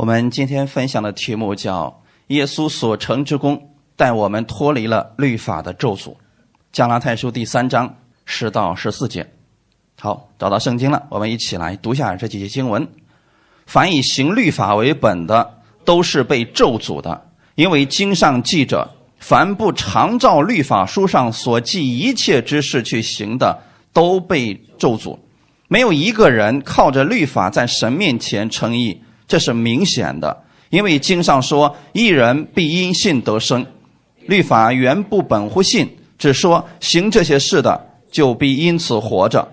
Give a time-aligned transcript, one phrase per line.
[0.00, 6.14] 我们今天分享的题目叫“耶稣所成之功带我们脱离了律法的咒诅”。
[6.72, 9.30] 加拉太书第三章十到十四节。
[10.00, 12.88] 好，找到圣经了，我们一起来读下这几节经文。
[13.66, 25.18] 凡以行律法为本的，都是被咒诅的，因为经上记着：凡不常照律法书上所记一切之事去行的，都被咒诅。
[25.68, 29.02] 没有一个人靠着律法在神面前称义。
[29.30, 33.64] 这是明显的，因为经上说：“一人必因信得生。”
[34.26, 35.88] 律法原不本乎信，
[36.18, 37.80] 只说行这些事的
[38.10, 39.46] 就必因此活着。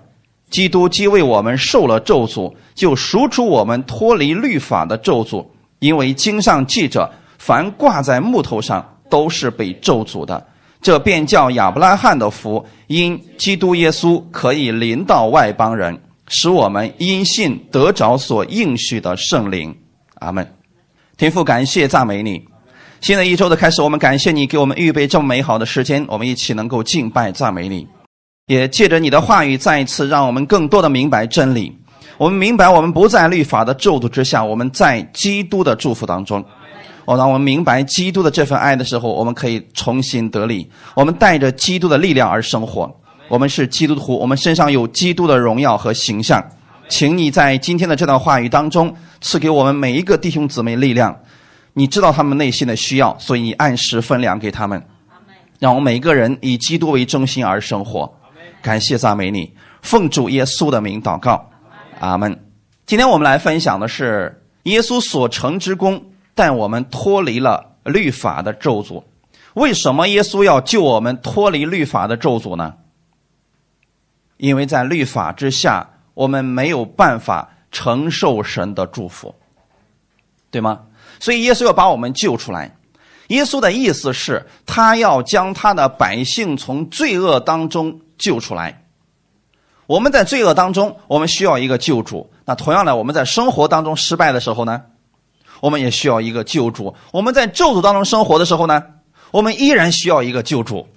[0.49, 5.45] 基督既为我们受了咒诅，就赎出我们脱离律法的咒诅。
[5.77, 7.07] 因为经上记着
[7.37, 10.43] ：“凡挂在木头上，都是被咒诅的。”
[10.81, 16.01] 这便叫亚伯拉罕的福，因基督耶稣可以临到外邦人。
[16.27, 19.75] 使我们因信得着所应许的圣灵，
[20.15, 20.53] 阿门。
[21.17, 22.45] 天父，感谢赞美你。
[22.99, 27.87] 新的一周的开始，我们感谢你给我们预备这么美好的时间，我们一起能够敬拜赞美你。
[28.47, 31.77] 也借着你的话语，再一次让我们更多的明白真理。
[32.17, 36.43] 我们明白，我们不在律法的咒诅之下，我们在基督的祝福当中。
[37.05, 40.69] 哦，当我们明白基督的这份爱的时候，我们可以重新得力。
[40.95, 42.99] 我们带着基督的力量而生活。
[43.29, 46.43] 我们是基督徒，我们身上有基督的荣耀和形象，
[46.87, 51.19] 请你在今天的这段话语当中赐给我们每一个弟兄姊妹力量。
[51.73, 54.81] 你知道他们内心的需要，所以你按时分粮给他们，
[55.59, 58.11] 让我们每一个人以基督为中心而生活。
[58.63, 61.49] 感谢赞美你，奉主耶稣的名祷告，
[61.99, 62.45] 阿门。
[62.85, 66.01] 今天我们来分享的是耶稣所成之功，
[66.33, 69.03] 但我们脱离了律法的咒诅。
[69.53, 72.73] 为什么耶稣要救我们脱离律法的咒诅呢？
[74.37, 79.33] 因为在律法之下，我们没有办法承受神的祝福，
[80.51, 80.81] 对吗？
[81.19, 82.75] 所以耶稣要把我们救出来。
[83.29, 88.83] 耶稣的意思是，他要将他的百姓从罪恶当中救出来。
[89.87, 92.29] 我们在罪恶当中，我们需要一个救主。
[92.45, 94.83] 那同样的，我们在生活当中失败的时候呢，
[95.61, 96.95] 我们也需要一个救主。
[97.11, 98.83] 我们在咒诅当中生活的时候呢，
[99.31, 100.87] 我们依然需要一个救主。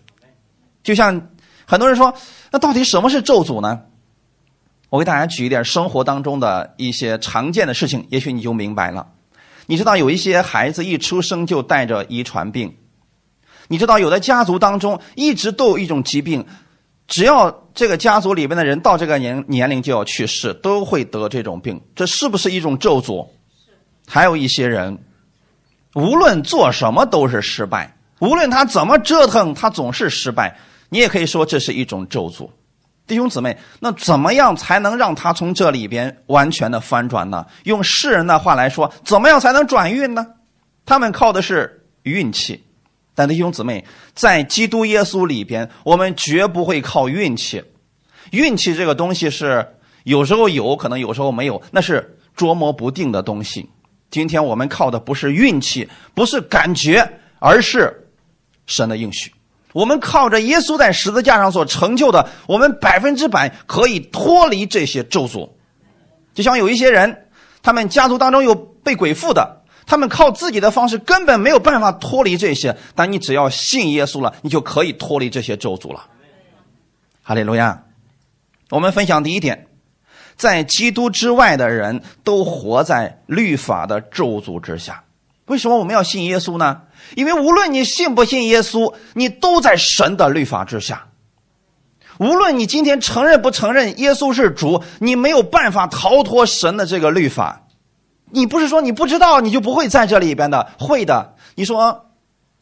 [0.83, 1.29] 就像。
[1.67, 2.13] 很多人说，
[2.51, 3.83] 那到底什么是咒诅呢？
[4.89, 9.07] 我给大家举一点生活当中的一些常见的事情，也许你就明白了。
[9.67, 12.77] 你知道有一些孩子一出生就带着遗传病，
[13.69, 16.45] 你知道有的家族当中一直都有一种疾病，
[17.07, 23.29] 只要这个家族里边的人到这个年年龄就要去世，都会得这种病，这是不是一种咒诅？
[24.09, 24.99] 还有一些人，
[25.95, 30.59] 无论做什么都是失败，无论他怎么折腾，他总是失败。
[30.91, 32.51] 你也可以说这是一种咒诅，
[33.07, 37.47] 弟兄姊妹，那怎么样才能让他从这里边完全的翻转呢？
[37.65, 40.27] 用世人的话来说，怎么样才能转运呢？
[40.85, 42.65] 他们靠的是运气，
[43.15, 43.85] 但弟兄姊妹，
[44.15, 47.63] 在基督耶稣里边，我们绝不会靠运气。
[48.33, 49.67] 运气这个东西是
[50.05, 53.69] 有时候有可能，有时候没有，那是捉摸不定的东西。
[54.11, 57.09] 今天我们靠的不是运气，不是感觉，
[57.39, 58.09] 而是
[58.67, 59.33] 神的应许。
[59.73, 65.51] 我们靠着耶稣在十字架上所成就的，我们百分之百可以脱离这些咒诅。
[66.35, 67.27] 就像有一些人，
[67.63, 72.77] 他们家族当中有被鬼附的，他们靠自己的方式根本没有办法脱离这些。
[72.95, 76.07] 但你只要信耶稣了，你就可以脱离这些咒诅了。
[77.23, 77.85] 哈利路亚！
[78.71, 79.67] 我们分享第一点，
[80.37, 85.05] 在基督之外的人都活在律法的咒诅之下。
[85.51, 86.83] 为什么我们要信耶稣呢？
[87.17, 91.09] 因为无论你信不信耶稣，你都在神的律法之下。
[92.19, 97.63] 无论你今天承认不承认耶稣是主，你没有办法逃脱神的这个律法。
[98.31, 101.35] 你不是说你不知道，你就不会在这里边的，会的。
[101.57, 102.07] 你说，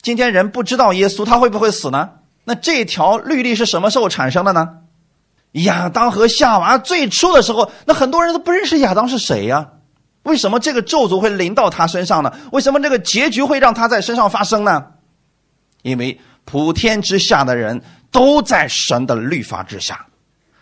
[0.00, 2.09] 今天人不知道耶稣，他会不会死呢？
[2.44, 4.66] 那这条律例是什么时候产生的呢？
[5.53, 9.72] 亚当和夏娃最初的时候，那很多人都不认识亚当是谁呀？
[10.28, 12.32] 为什么这个咒诅会临到他身上呢？
[12.52, 14.84] 为什么这个结局会让他在身上发生呢？
[15.82, 20.06] 因为普天之下的人都在神的律法之下，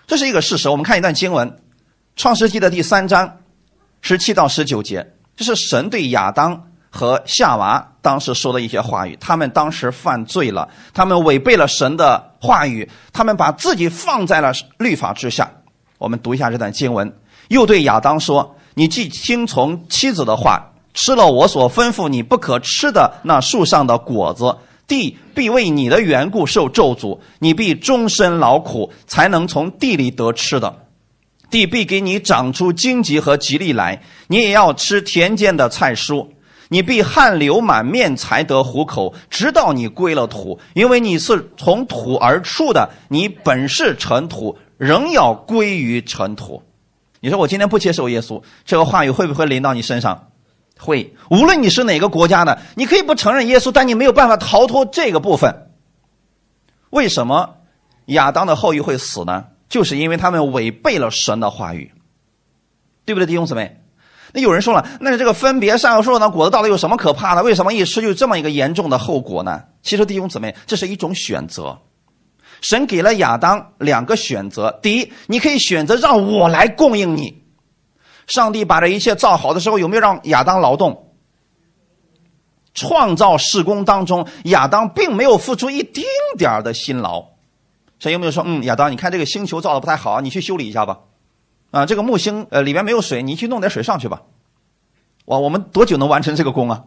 [0.06, 0.68] 这是一个事实。
[0.68, 1.50] 我们看一段经文，
[2.14, 3.38] 《创世纪》的第三章
[4.00, 9.16] 十七到十九节，这是神对亚当和夏娃当时说的一些话语。
[9.20, 15.50] 他们当时犯罪了，他们违背了神的话语，他们把自己放在了律法之下。
[15.98, 17.12] 我们读一下这段经文，
[17.48, 18.54] 又对亚当说。
[18.78, 24.54] 你既听从妻子的话，吃了我所吩咐你不可吃的那树上的果子，
[24.86, 30.82] 地必为你的缘故受咒诅，你必终身劳苦，才能从地里得吃的。
[31.50, 36.28] 地必给你长出荆棘和吉利来，你也要吃田间的菜蔬。
[36.68, 46.62] 你必汗流满面才得糊口，直到你归了土，因为你是从土而出的，你本是尘土，仍要归于尘土。
[47.26, 50.28] 你说我今天不接受耶稣，这个话语会不会临到你身上？
[50.78, 51.12] 会。
[51.28, 55.72] 无论你是哪个国家的，你可以不承认耶稣，但你没有办法逃脱这个部分。
[56.90, 57.56] 为什么
[58.04, 59.46] 亚当的后裔会死呢？
[59.68, 61.90] 就是因为他们违背了神的话语，
[63.04, 63.80] 对不对，弟兄姊妹？
[64.32, 67.42] 那有人说了，那这个分别善恶树上的果子到底有什么可怕的？
[67.42, 69.64] 为什么一吃就这么一个严重的后果呢？
[69.82, 71.76] 其实弟兄姊妹，这是一种选择。
[72.60, 77.42] 神给了亚当两个选择：第一，你可以选择让我来供应你。
[78.26, 81.12] 上帝把这一切造好的时候，有没有让亚当劳动？
[82.74, 86.04] 创造事工当中，亚当并没有付出一丁
[86.36, 87.24] 点的辛劳。
[87.98, 90.98] 神有没有说：“嗯，亚当，你看这个星球造的不太好，你去修理一下吧。
[91.70, 94.22] 啊，这个木星呃里面没有水，你去弄点水上去吧。
[95.24, 96.84] 哇，我们多久能完成这个工啊？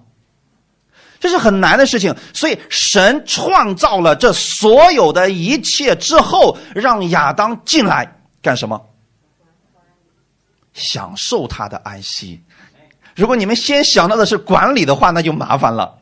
[1.19, 2.15] 这是很难的事情。
[2.33, 8.81] 所以神创造了这所有的一切之后，让亚当进来干什么？
[10.73, 12.41] 享受他的安息。
[13.15, 15.93] 如果你们先想到的是管理的话，那就麻烦了。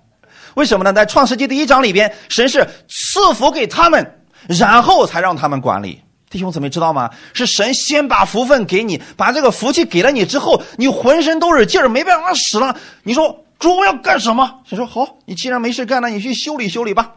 [0.56, 0.94] 为什么呢？
[0.94, 4.14] 在创世纪第一章里边，神是赐福给他们。”
[4.48, 7.10] 然后才让他们管理，弟兄姊妹知道吗？
[7.34, 12.78] 是神先把福分给你，把这个福气给了你之后，你浑身都是劲儿，没办法使了。
[13.04, 14.62] 你说主我要干什么？
[14.66, 17.16] 神说好，你既然没事干，那你去修理修理吧。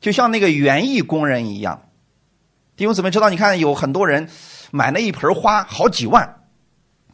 [0.00, 1.88] 就像那个园艺工人一样，
[2.76, 3.28] 弟兄姊妹知道？
[3.30, 4.28] 你看有很多人
[4.70, 6.42] 买那一盆花好几万，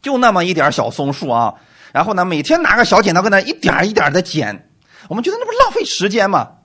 [0.02, 1.54] 就那么一点小松树啊，
[1.92, 4.68] 然后呢每天拿个小剪刀跟那一点一点的剪，
[5.08, 6.56] 我们觉得那不浪费时间吗？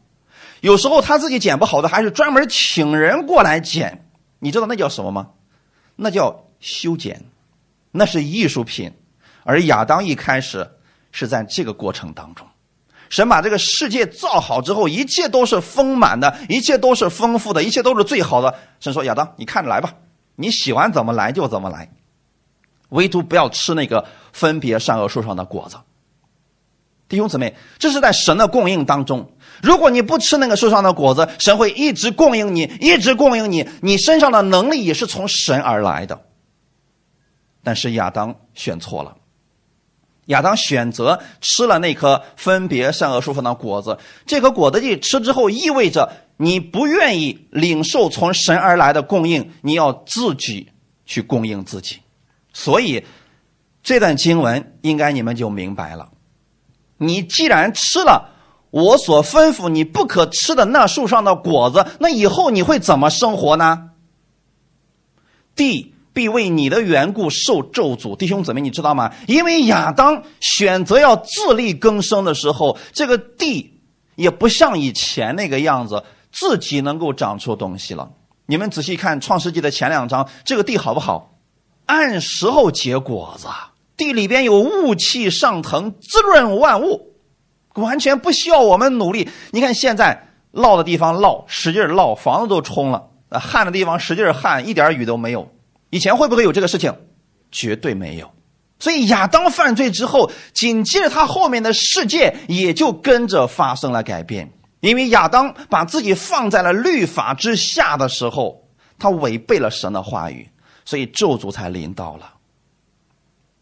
[0.60, 4.06] 有时候他自己剪不好的，还是专门请人过来剪。
[4.40, 5.30] 你知道那叫什么吗？
[5.96, 7.24] 那叫修剪，
[7.92, 8.92] 那是艺术品。
[9.46, 10.70] 而亚当一开始
[11.12, 12.48] 是在这个过程当中，
[13.10, 18.54] 神把这个世界造好之后，一切都是丰满的，一切都是丰富的，一切都是最好的。
[18.80, 19.94] 神说：“亚当，你看着来吧，
[20.36, 21.90] 你喜欢怎么来就怎么来，
[22.90, 25.78] 唯独不要吃那个分别善恶树上的果子。”
[27.10, 29.32] 弟兄姊妹，这是在神的供应当中。
[29.64, 33.68] 如果你不吃那个树上的果子，神会一直供应你，一直供应你。
[33.82, 36.22] 你身上的能力也是从神而来的。
[37.64, 39.18] 但是亚当选错了，
[40.30, 44.00] 亚当选择吃了那颗分别善恶树上的果子。
[44.26, 50.70] 这颗果子一吃之后，意味着你不愿意领受从神而来的供应，你要自己
[51.06, 51.98] 去供应自己。
[52.54, 53.06] 所以
[53.84, 56.10] 这段经文应该你们就明白了。
[56.98, 58.36] 你既然吃了。
[58.72, 63.90] 我所吩咐你不可吃的那树上的果子，那以后你会怎么生活呢？
[65.56, 69.10] 地必为你的缘故受咒诅，弟兄姊妹，你知道吗？
[69.26, 73.80] 因为亚当选择要自力更生的时候，这个地
[74.18, 78.10] 也不像以前那个样子，自己能够长出东西了。
[78.48, 81.36] 你们仔细看《创世纪》的前两章，这个地好不好？
[81.86, 83.48] 按时候结果子，
[83.96, 87.14] 地里边有雾气上腾，滋润万物。
[87.76, 89.30] 完全不需要我们努力。
[89.52, 93.04] 你看现在涝的地方涝，使劲涝，房子都冲了；
[93.40, 95.50] 旱的地方使劲旱，一点雨都没有。
[95.90, 96.94] 以前会不会有这个事情？
[97.52, 98.32] 绝对没有。
[98.80, 104.52] 所以亚当犯罪之后，紧接着他后面的世界也就跟着发生了改变。
[104.80, 108.64] 因为亚当把自己放在了律法之下的时候，
[108.98, 110.50] 他违背了神的话语，
[110.86, 112.36] 所以咒诅才临到了。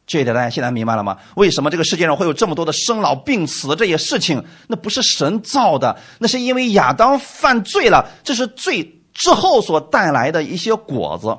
[0.06, 1.18] 这一点大家现在明白了吗？
[1.36, 4.46] 为什么这个世界上会有这么多的生老病死这些事情？
[4.68, 11.36] 那不是神造的，那是因为亚当犯罪了，这是罪之后所带来的一些果子，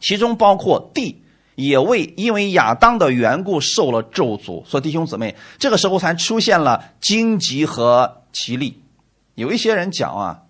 [0.00, 1.22] 其中包括地
[1.54, 4.64] 也为因为亚当的缘故受了咒诅。
[4.66, 8.82] 所以弟兄姊妹，这个时候才出现了荆棘和吉利。
[9.34, 10.42] 有一些人讲啊，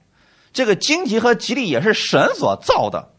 [0.52, 3.10] 这个荆棘和吉利也是神所造的。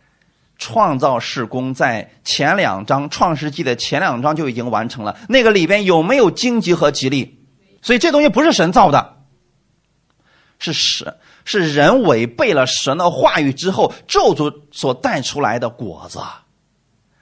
[0.62, 5.18] 创造事工在前两章《创世纪》的前两章就已经完成了。
[5.30, 7.40] 那个里边有没有荆棘和吉利？
[7.82, 9.19] 所以这东西不是神造的，
[10.60, 16.20] 是神是人违背了神的话语之后咒诅所带出来的果子。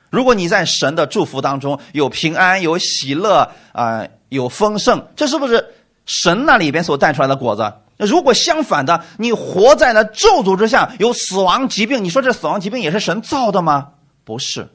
[0.10, 5.74] 如果你在神的祝福当中有平安、有喜乐啊、有丰盛，这是不是
[6.06, 7.74] 神那里边所带出来的果子？
[7.98, 13.90] 那如果相反的，你活在那咒诅之下，有死亡疾病，你说这死亡疾病也是神造的吗？
[14.24, 14.70] 不是，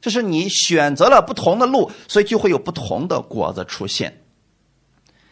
[0.00, 4.22] 这是你选择了不同的路，所以就会有不同的果子出现。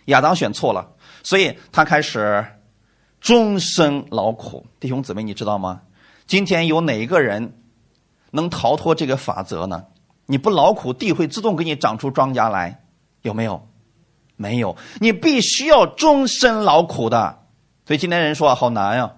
[0.07, 0.91] 亚当选错了，
[1.25, 2.47] 所以他开始
[3.21, 4.65] 终身劳苦。
[4.79, 5.83] 弟兄姊妹，你知道吗？
[6.27, 7.59] 今天有哪一个人
[8.31, 9.87] 能逃脱这个法则呢？
[10.27, 12.85] 你不劳苦，地会自动给你长出庄稼来，
[13.23, 13.69] 有没有？
[14.37, 17.45] 没有，你必须要终身劳苦的。
[17.87, 19.17] 所以今天人说啊好难呀，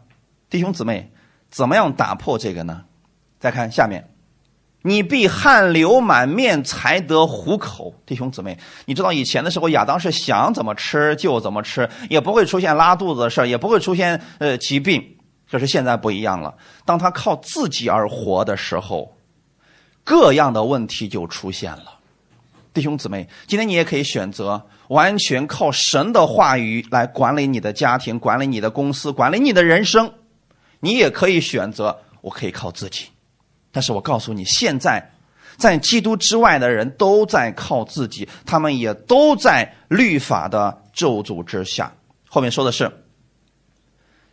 [0.50, 1.10] 弟兄姊妹，
[1.48, 2.84] 怎么样打破这个呢？
[3.38, 4.10] 再看下面，
[4.86, 7.92] 你必汗流满面才得糊口。
[8.06, 15.16] 弟兄姊妹，你知道以前的时候，亚当是想怎么吃就怎么吃，也不会出现拉肚子的事也不会出现呃疾病。
[15.50, 19.16] 可是现在不一样了，当他靠自己而活的时候，
[20.04, 21.98] 各样的问题就出现了。
[22.72, 30.12] 弟兄姊妹，今天你也可以选择完全靠神的话语来管理你的家庭、管理你的公司、管理你的人生。
[30.78, 33.06] 你也可以选择，我可以靠自己。
[33.76, 35.12] 但是我告诉你，现在
[35.58, 41.92] 在基督之外的人都在靠自己，他们也都在律法的咒诅之下。
[42.26, 42.90] 后面说的是。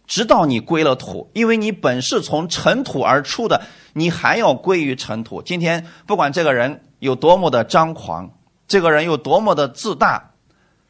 [0.08, 5.42] 直到你归了土，因为你本是从尘土而出的，你还要归于尘土。
[5.42, 8.32] 今天不管这个人有多么的张狂，
[8.66, 10.32] 这个人有多么的自大，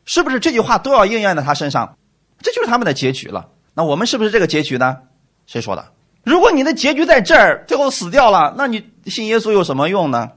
[0.06, 1.98] 是不是这句话都要应验在他身上？
[2.40, 3.50] 这就是他们的结局了。
[3.74, 5.00] 那我们是不是这个结局呢？
[5.48, 5.88] 谁说的？
[6.24, 10.30] 如果你的结局在这儿，最后死掉了，那你信耶稣有什么用呢？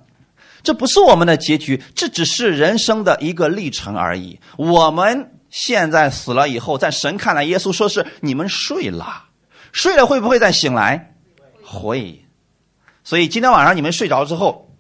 [0.63, 4.41] 这不是我们的结局，这只是人生的一个历程而已。
[4.57, 5.33] 我们。
[5.49, 9.27] 现在死了以后，在神看来，耶稣说是你们睡了，
[9.73, 11.15] 睡了会不会再醒来？
[11.65, 12.27] 会。
[13.05, 14.75] 所以今天晚上你们睡着之后，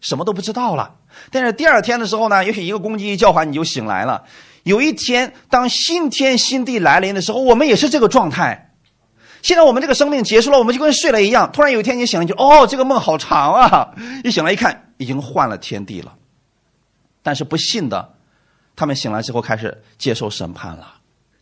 [0.00, 0.94] 什么都不知道了。
[1.30, 4.22] 但是第二天的时候呢，也许一个公鸡一叫唤，你就醒来了。
[4.62, 8.73] 有一天，当新天新地来临的时候，我们也是这个状态。
[9.44, 11.52] 现在我们这个生命结束了，我们就跟睡了一样。
[11.52, 13.90] 突然有一天你醒了，就哦，这个梦好长啊！
[14.24, 16.14] 一醒来一看，已经换了天地了。
[17.22, 18.14] 但是不信的。
[18.74, 20.94] 他们醒来之后开始接受审判了。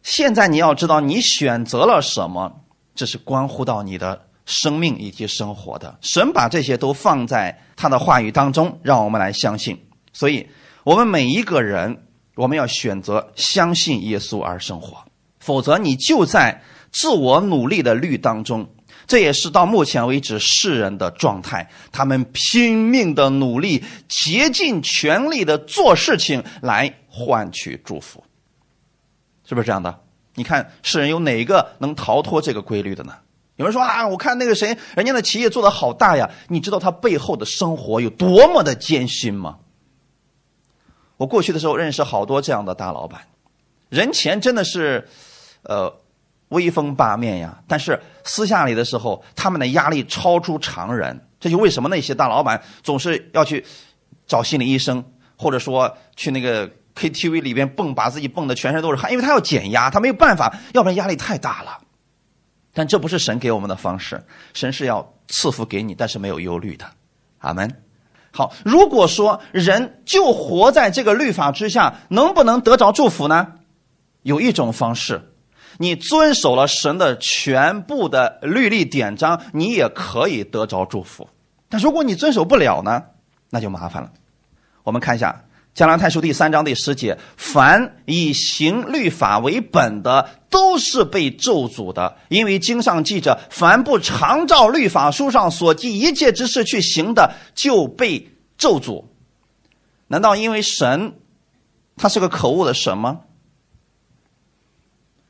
[0.03, 2.65] 现在你要知道，你选择了什么，
[2.97, 5.97] 这是关乎到你的生命以及生活的。
[6.01, 9.81] 神把这些都放在他的话语当中，让我们来相信。
[10.13, 10.49] 所以，
[10.83, 12.05] 我们每一个人，
[12.35, 15.05] 我们要选择相信耶稣而生活，
[15.39, 16.61] 否则你就在
[16.93, 18.69] 自我努力的律当中。
[19.05, 28.23] 这也是到目前为止世人的状态，他们拼命的努力，竭尽全力的做事情来换取祝福，
[29.45, 29.99] 是不是这样的？
[30.37, 33.15] 你看世人有哪个能逃脱这个规律的呢？
[33.57, 39.59] 有人说啊，我看那个谁，人家的企业做的好大呀，你知道他背后的生活有多么的艰辛吗？
[41.17, 43.23] 我过去的时候认识好多这样的大老板，
[43.89, 45.09] 人前真的是，
[45.65, 45.93] 呃。
[46.53, 51.27] 威风八面呀，但是私下里的时候，他们的压力超出常人。
[51.41, 53.67] 这就为什么那些大老板总是要去
[54.29, 55.05] 找心理医生，
[55.37, 61.81] 或者说去那个 KTV 里边蹦，把自己蹦的全身都是汗，因为他要减压，他没有办法，要不然压力太大了。
[62.73, 66.87] 但这不是神给我们的方式，神是要赐福给你，但是没有忧虑的。
[67.41, 67.83] 阿门。
[68.31, 73.55] 好，如果说人就活在这个律法之下，能不能得着祝福呢？
[74.23, 75.32] 有一种方式。
[75.79, 81.29] 你遵守了神的全部的律例典章，你也可以得着祝福。
[81.69, 83.03] 但如果你遵守不了呢，
[83.51, 84.11] 那就麻烦了。
[84.83, 99.05] 我们看一下《加拉太书》第三章第十节：凡以行律法为本的，都是被咒诅的，因为经上记着：凡不常照律法书上所记一切之事去行的，就被咒诅。
[100.09, 101.15] 难道因为神
[101.97, 103.21] 他是个可恶的神吗？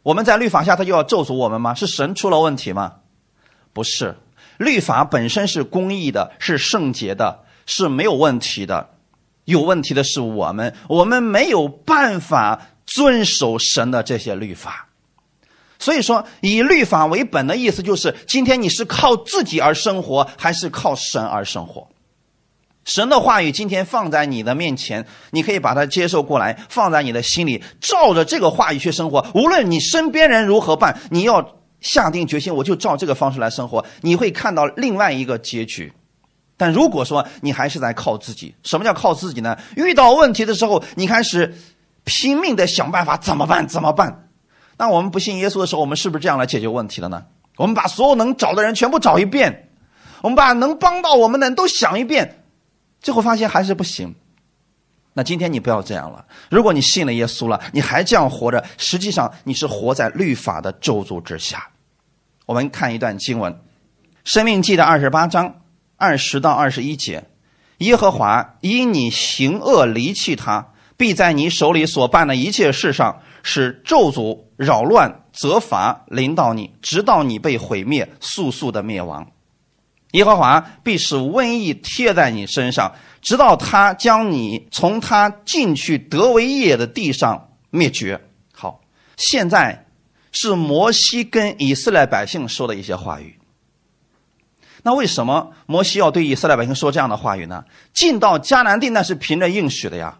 [0.03, 1.75] 我们在律法下，他就要咒诅我们吗？
[1.75, 2.95] 是神出了问题吗？
[3.73, 4.17] 不是，
[4.59, 8.91] 律法本身是公义的，是圣洁的，是没有问题的。
[9.45, 14.89] 有问题的是我们，我们没有办法遵守神的这些律法。
[15.79, 21.89] 所以说，以律法为本的意思就是：今天你是靠自己而生活，还是靠神而生活？
[22.85, 29.25] 神的话语今天放在你的面前，你可以把它接受过来，放在你的心里，照着这个话语去生活。
[29.35, 33.85] 无论你身边人如何办，你要下定决心，我就照这个方式来生活。
[34.01, 35.93] 你会看到另外一个结局。
[36.57, 39.57] 但如果说你还是在靠自己，什么叫靠自己呢？
[39.77, 41.55] 遇到问题的时候，你开始
[42.05, 43.67] 拼命的想办法，怎么办？
[43.67, 44.29] 怎么办？
[44.77, 47.23] 那我们不信耶稣的时候，我们是不是这样来解决问题的呢？
[47.57, 49.69] 我们把所有能找的人全部找一遍，
[50.23, 52.42] 我们把能帮到我们的人都想一遍。
[53.03, 54.15] 最后发现还是不行，
[55.13, 56.25] 那今天你不要这样了。
[56.49, 61.69] 如果你信了耶稣了，你还这样活着，实际上你是活在律法的咒诅之下。
[62.47, 63.53] 我们看一段经文，
[64.25, 65.63] 《生命记》的二十八章
[65.97, 67.25] 二十到二十一节：
[67.79, 79.27] 耶和华因你行恶离弃他，必在你手里所办的一切事上使咒诅、扰乱、责罚临到你，直到你被毁灭，速速的灭亡。
[80.13, 88.21] 耶和华必使瘟疫贴在你身上，直到他将你从他进去得为业的地上灭绝。
[88.55, 88.81] 好，
[89.17, 89.87] 现在
[90.31, 93.39] 是摩西跟以色列百姓说的一些话语。
[94.83, 97.65] 那为什么摩西要对以色列百姓说这样的话语呢？
[97.95, 100.19] 进到迦南地那是凭着应许的呀。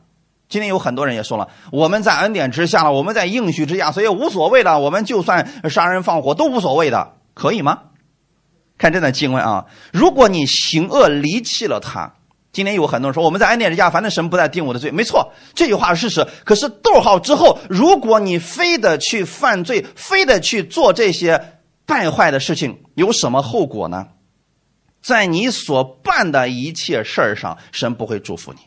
[0.49, 7.81] 今天有很多人也说了，我们在恩典之下了，我们在应许之下，所以无所谓的，我们就算杀人放火都无所谓的，可以吗？
[8.83, 12.15] 看这段经文啊，如果你行恶离弃了他，
[12.53, 16.27] 今天有很多人说我们在恩典之下，反正神不再定我的罪，没错，这句话是事实。
[16.45, 24.09] 可是逗号之后，如果你非得去犯罪，非得去做这些败坏的事情，有什么后果呢？
[25.01, 28.59] 在你所办的一切事儿上，神不会祝福你。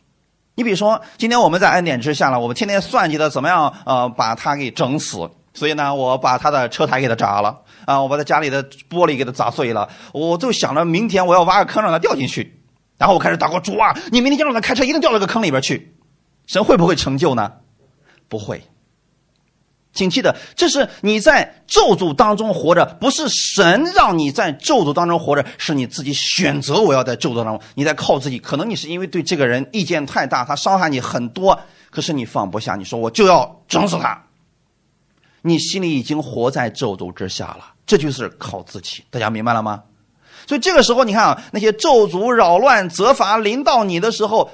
[0.55, 3.74] 你比如说，今天我们在恩典之下了，我们天天算计的怎么样？
[3.86, 5.29] 呃，把他给整死。
[5.53, 9.89] 所以呢，我把他的车台给他砸了啊，我把他家里的玻璃给他砸碎了。
[10.12, 12.62] 我就想着明天我要挖个坑让他掉进去，
[12.98, 15.96] 然后我开始祷告主啊，你明天就让他开车一定掉到个坑里边去。
[16.48, 17.54] 神会不会成就呢？
[18.27, 18.63] 不会。
[19.94, 28.38] 请记得，这是你在咒诅当中活着，不是神让你在咒诅当中活着，是你自己选择我要在咒诅当中，你在靠自己。
[28.38, 31.58] 可能你是因为对这个人意见太大，他伤害你很多，
[31.92, 34.25] 可是你放不下，你说我就要整死他。
[35.47, 39.03] 你心里已经活在咒诅之下了，这就是靠自己。
[39.11, 39.83] 大家明白了吗？
[40.47, 44.49] 所以这个时候，你看啊，那些咒诅扰乱、责罚临到你的时候，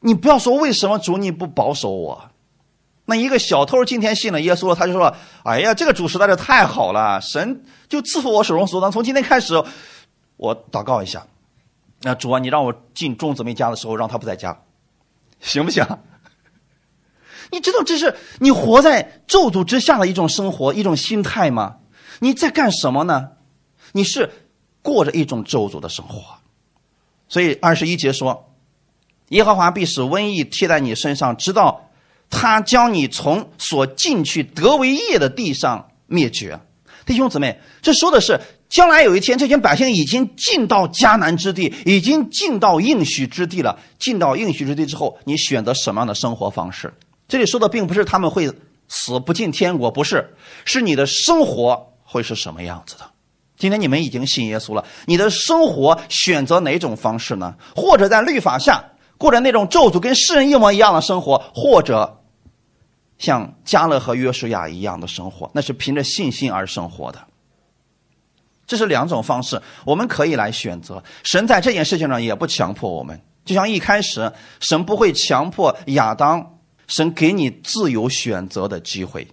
[0.00, 2.30] 你不要说为什么主你不保守我。
[3.06, 8.92] 那一个小偷今天信了耶稣了，他就说：“哎呀，这个主实在是太好了，神就赐福我手中所当。
[8.92, 9.54] 从今天开始，
[10.36, 11.26] 我祷告一下，
[12.02, 14.58] 那主啊，你让我进众姊妹家的时候，让他不在家，
[15.40, 15.86] 行不行？
[17.50, 21.76] 你知道这是你活在咒诅之下的一种生活，一种心态吗？
[22.20, 23.30] 你在干什么呢？
[23.92, 24.30] 你是
[24.82, 26.22] 过着一种咒诅的生活。
[27.28, 28.52] 所以二十一节说，
[29.28, 31.80] 耶和华必使瘟疫贴在你身上，直到。”
[32.30, 36.58] 他将你从所进去得为业的地上灭绝，
[37.06, 43.78] 弟兄姊妹，这说的是将来有一天，这群百姓已经进到迦南之地，已经进到应许之地了。
[44.00, 46.92] 进到应许之地之后，你选择什么样的生活方式？
[47.28, 48.52] 这里说的并不是他们会
[48.88, 50.34] 死不进天国，不是，
[50.64, 53.10] 是你的生活会是什么样子的？
[53.56, 57.54] 今天你们已经信耶稣了，你的生活选择哪种方式呢？
[57.74, 58.84] 或者在律法下
[59.16, 62.20] 过着那种咒诅跟世人一模一样的生活，或者？
[63.16, 67.20] 像加勒和约书亚一样的生活，那是凭着信心而生活的。
[68.66, 71.02] 这是两种方式，我们可以来选择。
[71.22, 76.53] 神在这件事情上也不强迫我们，就像一开始，神不会强迫亚当，
[76.86, 79.26] 神给你自由选择的机会。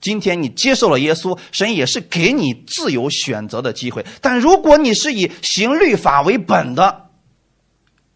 [0.00, 4.04] 今天你接受了耶稣，神也是给你自由选择的机会。
[4.20, 7.06] 但如果你是以行律法为本的，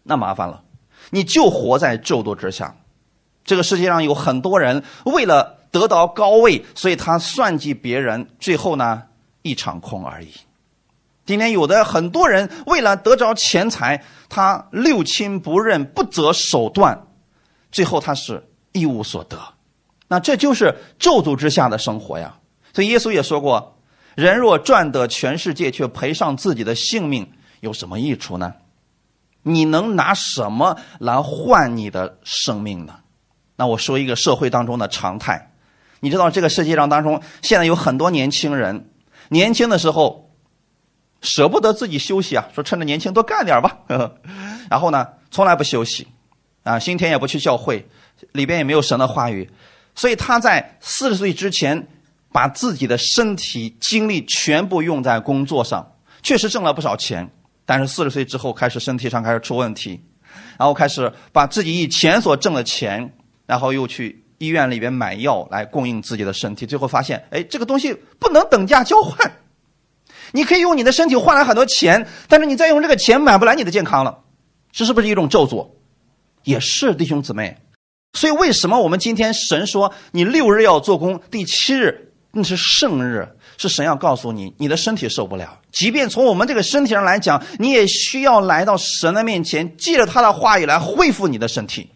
[0.03, 0.63] 那麻烦了，
[1.09, 2.77] 你就活在咒诅之下。
[3.43, 9.03] 这个世界上有很多人为了得到高位，所以他算计别人，最后呢
[9.41, 10.29] 一场空而已。
[11.25, 17.07] 今天有的很多人为了得着钱财，他六亲不认，不择手段，
[17.71, 19.37] 最后他是一无所得。
[20.07, 22.37] 那这就是咒诅之下的生活呀。
[22.73, 23.77] 所以耶稣也说过
[24.15, 28.53] ：“人若赚得全世界，却赔上自己的性命，有什么益处呢？
[29.43, 32.95] 你能拿什么来换你的生命呢？”
[33.57, 35.51] 那我说一个社会当中的常态，
[35.99, 38.89] 你知道这个世界上当中现在有很多年轻人，
[39.29, 40.31] 年轻的时候
[41.21, 44.17] 舍不得自己休息啊，说趁着年轻多干点吧，呵 呵
[44.69, 46.07] 然后呢从来不休息，
[46.63, 47.87] 啊，星天也不去教会，
[48.31, 49.49] 里边也没有神的话语，
[49.95, 51.87] 所以他在四十岁之前
[52.31, 57.29] 把自己的身体精力全部用在工作上，确实挣了不少钱，
[57.65, 60.01] 但是四十岁之后开始身体上开始出问题，
[60.57, 63.13] 然后开始把自己以前所挣的钱。
[63.47, 69.29] 然后又去医院里边买药来供应自己的身体，最后发现，哎，这个东西不能等价交换。
[70.31, 74.19] 你可以用你的身体换来很多钱，但是你再用这个钱买不来你的健康了，
[74.71, 75.67] 这是不是一种咒诅？
[76.45, 77.57] 也是，弟兄姊妹。
[78.13, 85.59] 所以为什么我们今天神说你六日要做工，第七日那是圣日，是神要告诉你，你的身体受不了。
[85.71, 91.89] 即便从我们这个身体上来讲，你也需要来到神的面前，借着他的话语来恢复你的身体。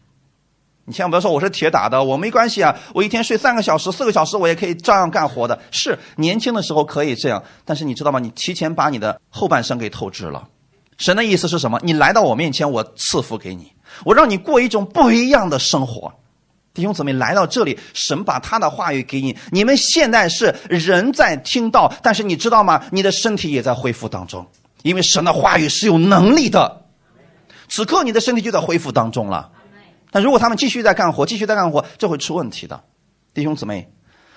[0.88, 5.60] 你千万不要说我是铁打的，我没关系啊，我一天睡三个小时、四个小时，我也可以照样干活的。
[5.72, 8.20] 是年轻的时候可以这样，但是你知道吗？
[8.20, 10.48] 你提前把你的后半生给透支了。
[10.98, 11.80] 神的意思是什么？
[11.84, 13.72] 你来到我面前，我赐福给你，
[14.04, 16.14] 我让你过一种不一样的生活。
[16.74, 19.38] 弟兄姊妹，来到这里，神把他的话语给你。
[19.52, 22.84] 你们现在是人在听到，但是你知道吗？
[22.92, 24.46] 你的身体也在恢复当中。
[24.84, 26.82] 因为神的话语是有能力的。
[27.70, 29.50] 此刻你的身体就在恢复当中了。
[30.12, 32.84] 但如果他们继续在干活，继续在干活，这会出问题的，
[33.34, 33.90] 弟兄姊妹。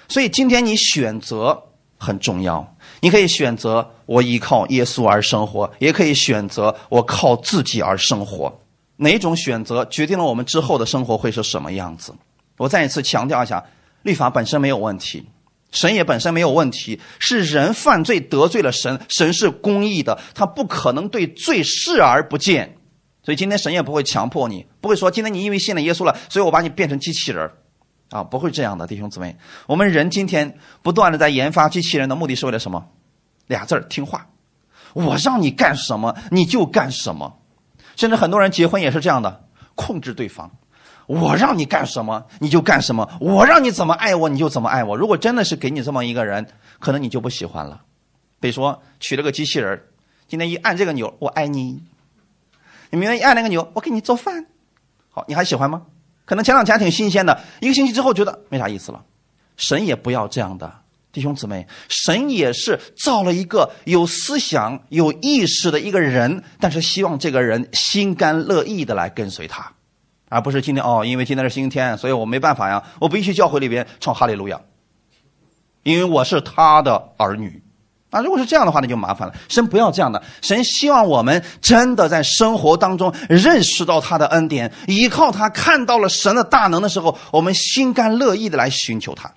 [0.09, 1.61] 所以今天你选择
[1.99, 2.77] 很重要。
[3.01, 8.61] 你可以选择我依靠耶稣而生活，也可以选择我靠自己而生活。
[8.98, 12.14] 哪种选择决定了我们之后的生活会是什么样子？
[12.58, 13.64] 我再一次强调一下，
[14.02, 15.24] 律法本身没有问题，
[15.70, 22.76] 神也本身没有问题，是人犯罪得罪了神，神是公义的，他不可能对罪视而不见。
[23.22, 27.50] 所以今天神也不会强迫你，不会说今天你因为信了耶稣了，所以我把你变成机器人
[28.11, 29.37] 啊，不会这样的，弟兄姊妹。
[29.66, 32.88] 我们人今天不断的在研发机器人的目的是为了什么？
[33.46, 34.26] 俩字儿听话。
[34.94, 37.38] 我让你干什么你就干什么。
[37.98, 40.50] 甚至很多人结婚也是这样的，控制对方。
[41.06, 44.96] 我让你干什么你就干什么，我让你怎么爱我你就怎么爱我。
[44.96, 46.46] 如果真的是给你这么一个人，
[46.78, 47.82] 可能你就不喜欢了。
[48.38, 49.82] 比如说娶了个机器人，
[50.28, 51.82] 今天一按这个钮，我爱你。
[52.90, 54.46] 你明天一按那个钮，我给你做饭，
[55.11, 55.82] 好，你还喜欢吗？
[56.24, 59.02] 可能前两天还挺新鲜的，一个星期之后觉得没啥意思了。
[59.56, 60.72] 神也不要这样的
[61.18, 69.72] 弟兄姊妹，神也是造了一个有思想、有意识的一个人，但是希望这个人心甘乐意的来跟随他，
[70.28, 74.61] 而不是今天哦，因为今天是星期天，所以我没办法呀，我必须教会里边唱哈利路亚，
[75.83, 77.61] 因为我是他的儿女。
[78.11, 79.35] 啊，如果是这样的话，那就麻烦了。
[79.48, 89.35] 神不要这样的，神希望我们真的在生活当中认识到他的恩典，依靠他，看到了神的大能的时候，我们心甘乐意的来寻求他。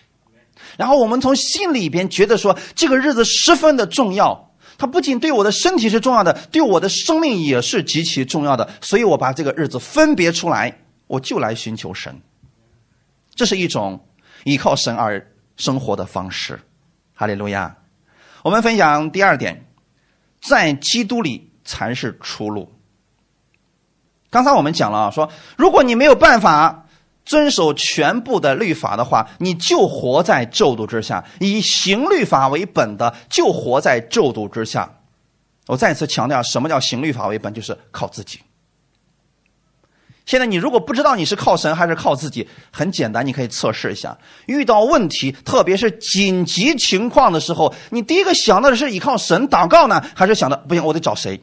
[0.77, 8.69] 然后我们从心里边觉得说，这个日子十分的重要，它不仅对我的身体是重要的，对我的生命也是极其重要的。
[8.81, 10.75] 所以我把这个日子分别出来，
[11.07, 12.19] 我就来寻求神。
[13.35, 14.05] 这是一种
[14.43, 16.59] 依靠神而生活的方式。
[17.13, 17.77] 哈利路亚。
[18.43, 19.65] 我们分享第二点，
[20.41, 22.73] 在基督里才是出路。
[24.31, 26.87] 刚才我们讲了啊，说如果你没有办法
[27.25, 34.97] 遵守全部的律法的话，你就活在咒诅之下；以行律法为本的，就活在咒诅之下。
[35.67, 37.53] 我再次强调，什么叫行律法为本？
[37.53, 38.39] 就是靠自己。
[40.25, 44.17] 现在你如果不知道你是靠神还是靠自己，很简单，你可以测试一下。
[44.45, 51.41] 遇到问题，特别是紧急情况的时候，你第一个想到的是依靠神祷告呢，还是想到不行，我得找谁？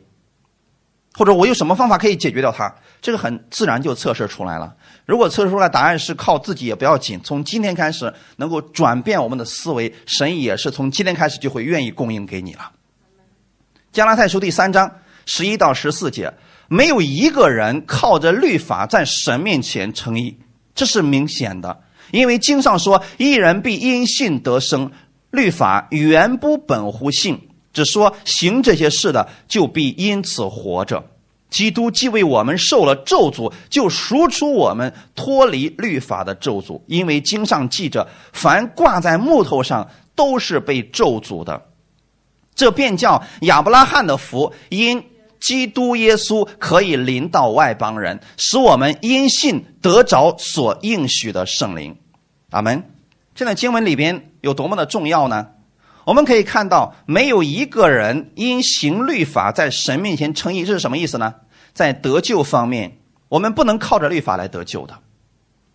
[1.15, 2.73] 或者我有什么方法可以解决掉它？
[3.01, 4.75] 这个很自然就测试出来了。
[5.09, 7.19] 如果测出来答案是靠自己，也不要紧。
[7.25, 12.71] 从今天开始，能够转变我们的思维，神也是从今天开始就会愿意供应给你了。
[13.91, 16.35] 加拉太书第三章十一到十四节。
[16.69, 20.37] 没有一个人靠着律法在神面前称义，
[20.75, 21.81] 这是明显的。
[22.11, 24.93] 因为经上说：“一人必因信得生。”
[25.33, 31.03] 律法原不本乎信，只说行这些事的就必因此活着。
[31.51, 36.81] 基督既为我们受了咒诅，就赎出我们脱离律法的咒诅。
[36.87, 41.63] 因为经上记着：“凡挂在木头上，都是被咒诅的。”
[42.55, 45.05] 这便叫亚伯拉罕的福因。
[45.41, 51.97] 基督耶稣可以临到外邦人，使我们因信得着所应许的圣灵。
[52.51, 52.91] 阿门。
[53.37, 55.47] 这段经文里边有多么的重要呢？
[56.09, 61.35] 我们可以看到，没有一个人因行律法在神面前称义，这是什么意思呢？
[61.75, 62.97] 在得救方面，
[63.29, 65.01] 我们不能靠着律法来得救的，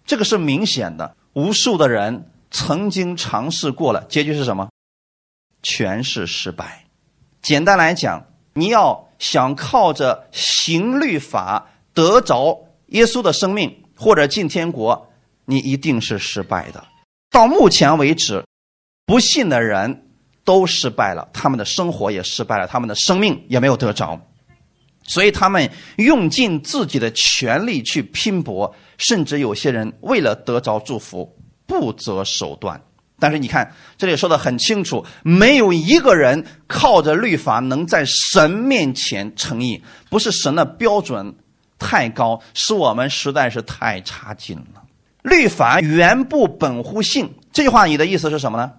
[0.07, 1.15] 这个是明显的。
[1.33, 4.69] 无数的人曾经尝试过了，结局是什么？
[5.61, 6.85] 全是失败。
[7.43, 9.07] 简单来讲，你要。
[9.19, 15.07] 想靠着行律法得着耶稣的生命或者进天国，
[15.45, 16.83] 你一定是失败的。
[17.31, 18.43] 到目前为止，
[19.05, 20.07] 不信的人
[20.43, 24.19] 都失败了，他们的生活也失败了，他们的生命也没有得着，
[25.03, 32.81] 所以他们用尽自己的全力去拼搏，甚至有些人为了得着祝福不择手段。
[33.19, 41.33] 但是你看，这里说的很清楚，没有一个人靠着律法能在神面前称义，不是神的标准
[41.79, 44.83] 太高，是我们实在是太差劲了。
[45.21, 48.73] 律法原不本乎信，这句话你的意思是什么呢？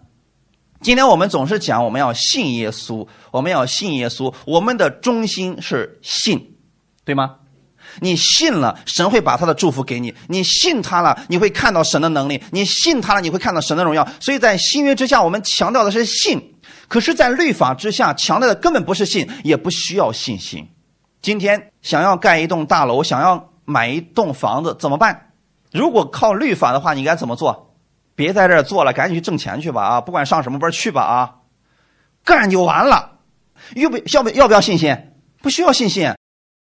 [0.85, 6.57] 今天我们总是讲我们要信耶稣，我们要信耶稣，我们的中心是信，
[7.07, 7.37] 对吗？
[8.01, 14.07] 你信了，神会把他的祝福给你；你信他了，你会看到神的能力；你信他了，你会看到神的荣耀。
[14.21, 16.39] 所以在新约之下，我们强调的是信；
[16.87, 20.69] 可是，在律法之下，强调的根本不是信，也不需要信心。
[21.23, 25.31] 今天想要盖一栋大楼，想要买一栋房子，怎么办？
[25.73, 27.64] 如果靠律法的话，你该怎么做？
[28.15, 29.83] 别在这儿做了，赶紧去挣钱去吧！
[29.83, 31.03] 啊，不管上什么班去吧！
[31.03, 31.37] 啊，
[32.25, 33.19] 干就完了。
[33.75, 34.97] 要不要不要不要信心？
[35.43, 36.13] 不需要信心。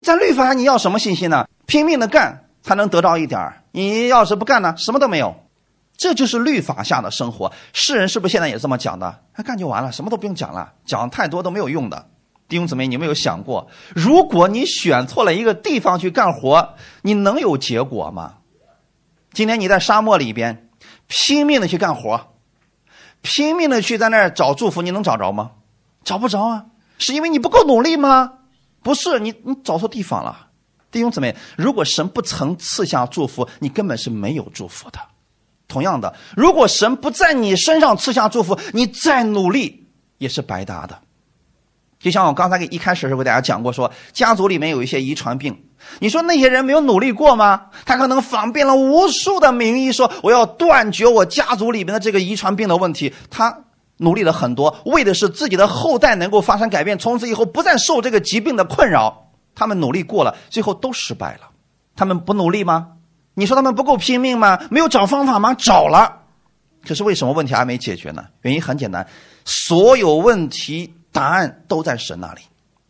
[0.01, 1.47] 在律法下你要什么信心呢？
[1.65, 3.63] 拼命的干才能得到一点儿。
[3.71, 5.35] 你要是不干呢，什么都没有。
[5.97, 7.51] 这就是律法下的生活。
[7.73, 9.21] 世人是不是现在也这么讲的？
[9.33, 12.07] 他干就完了，什么都不用讲了，讲太多都没有用的。
[12.47, 18.35] 弟兄姊妹，你有没有想过，如果你选错了一个地方去干活，你能有结果吗？
[19.33, 20.68] 今天你在沙漠里边
[21.09, 22.35] 拼命的去干活，
[23.21, 25.51] 拼命的去在那儿找祝福，你能找着吗？
[26.03, 26.67] 找不着啊，
[26.99, 28.33] 是因为你不够努力吗？
[28.83, 30.47] 不是，你你找错地方了。
[30.91, 34.99] 弟兄姊妹，如果神不曾赐下祝福，你根本是没有祝福的。
[35.67, 39.87] 同样的，如果神不在你身上赐下祝福，你再努力
[40.19, 41.01] 也是白搭的。
[41.99, 45.65] 就像我刚才给一开始时候给大家讲过，说家族里面有一些遗传病，
[45.99, 47.63] 你说那些人没有努力过吗？
[47.85, 53.13] 他可能访遍了无数的名医，说我要断绝我家族里面的这个遗传病的问题。
[53.29, 53.65] 他
[53.97, 59.31] 努力了很多，为的是自己的后代能够发生改变，从此以后不再受这个疾病的困扰。
[59.53, 61.49] 他们努力过了，最后都失败了。
[61.97, 62.91] 他们不努力吗？
[63.33, 64.57] 你说他们不够拼命吗？
[64.71, 65.53] 没有找方法吗？
[65.53, 66.19] 找了，
[66.87, 68.23] 可是为什么问题还没解决呢？
[68.43, 69.05] 原因很简单，
[69.43, 70.93] 所有问题。
[71.11, 72.41] 答案都在神那里，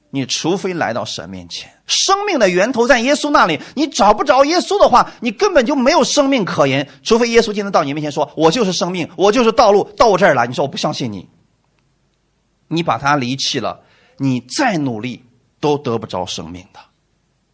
[0.10, 3.60] 你除非来到神面前，生命的源头在耶稣那里。
[3.76, 6.88] 你找不着耶稣的话，你根本就没有生命可言。
[7.04, 11.30] 除非耶稣今天到你面前说：“我就是生命，我就是道路。”到我这儿来，你说我不相信你，
[12.68, 13.82] 你把他离弃了，
[14.18, 15.24] 你再努力
[15.60, 16.80] 都得不着生命的。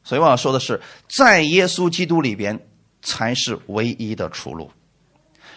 [0.03, 2.67] 所以我要说的是，在耶稣基督里边
[3.01, 4.71] 才是唯一的出路。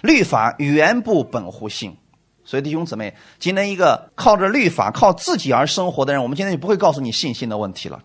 [0.00, 1.96] 律法原不本乎性。
[2.48, 8.02] 所以弟兄姊妹，今天一个靠着律法、靠自己而生活的人，我们今天就不会告诉你信心的问题了，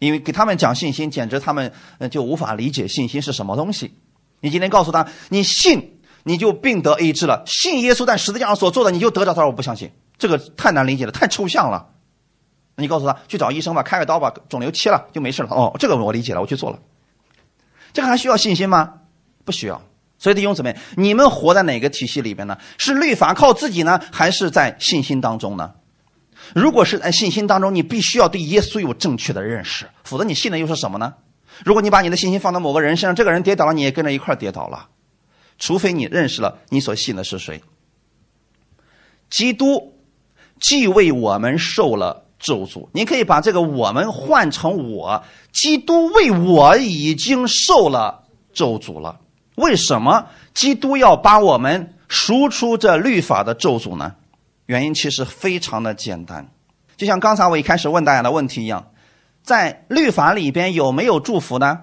[0.00, 1.72] 因为给他们讲信心，简直他们
[2.10, 3.94] 就无法理解信心是什么东西。
[4.40, 9.32] 你今天告诉他，你信你就病得医治了，信耶稣在十字架上所做的你就得着。
[9.32, 11.88] 他说我不相信，这个太难理解了，太抽象了。
[12.76, 15.48] 你告诉他去找医生吧，开个刀把肿瘤切了就没事了。
[15.48, 16.78] 哦，这个我理解了，我去做了。
[17.94, 18.92] 这个还需要信心吗？
[19.46, 19.80] 不需要。
[20.18, 22.56] 所以弟兄姊妹，你们活在哪个体系里边呢？
[22.78, 25.72] 是律法靠自己呢，还是在信心当中呢？
[26.54, 31.14] 如果是在信心当中，你必须要对耶稣有正确的认识，否则你信的又是什么呢？
[31.64, 34.88] 如果你把你的信心放到某个人身上，这个人跌倒了，你也跟着一块跌倒了。
[35.58, 37.62] 除非你认识了你所信的是谁。
[39.28, 39.94] 基督
[40.60, 45.24] 既为我们受了咒诅，你可以把这个“我们”换成我。
[45.52, 49.20] 基督为我已经受了咒诅了。
[49.56, 54.14] 为什么基督要把我们赎出这律法的咒诅呢？
[54.66, 56.48] 原因其实非常的简单，
[56.96, 58.86] 就像刚才我一开始问大家的问题一样，
[59.42, 61.80] 在律法里边有没有祝福呢？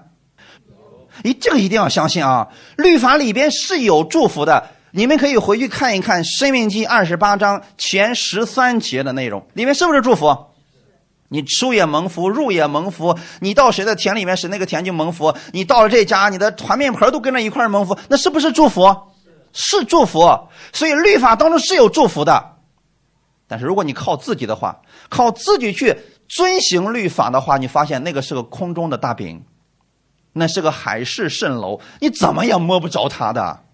[1.22, 2.48] 咦，这个一定要相信啊！
[2.76, 10.53] 律法里边是有祝福的，你们可以回去看一看《生命记》二十八章前十三节的内容，里面是不是祝福？
[11.34, 13.18] 你出也蒙福，入也蒙福。
[13.40, 15.34] 你到谁的田里面，使那个田就蒙福。
[15.50, 18.96] 你到了这家，你的团面盆都跟着一块蒙福，那是不是祝福？
[19.52, 20.48] 是祝福。
[20.72, 22.52] 所以律法当中是有祝福的。
[23.48, 29.44] 但是如果你靠自己的话，靠自己去遵行律法的话，你发现那个是个空中的大饼，
[30.34, 33.64] 那是个海市蜃楼，你怎么也摸不着它的。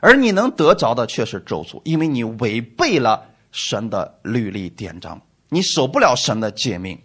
[0.00, 5.20] 而你能得着的却是咒诅，因为你违背了神的律例典章。
[5.52, 6.98] 你守不了神的诫命，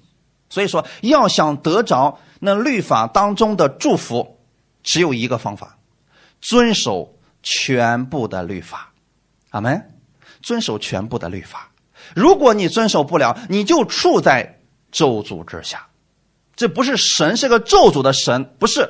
[0.50, 4.40] 所以说要想得着那律法当中的祝福，
[4.82, 5.78] 只有一个方法：
[6.42, 8.94] 遵守全部的律法。
[9.50, 9.92] 阿门。
[10.40, 11.72] 遵守全部的律法。
[12.16, 14.60] 如果你遵守不了，你就处在
[14.92, 15.88] 咒诅之下。
[16.56, 18.88] 这不是神是个咒诅的神，不是，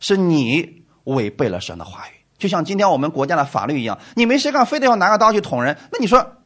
[0.00, 2.12] 是你违背了神的话语。
[2.38, 6.36] 就像今天我们国家的法律一样，你没事干，非得要拿个刀去捅人，那你说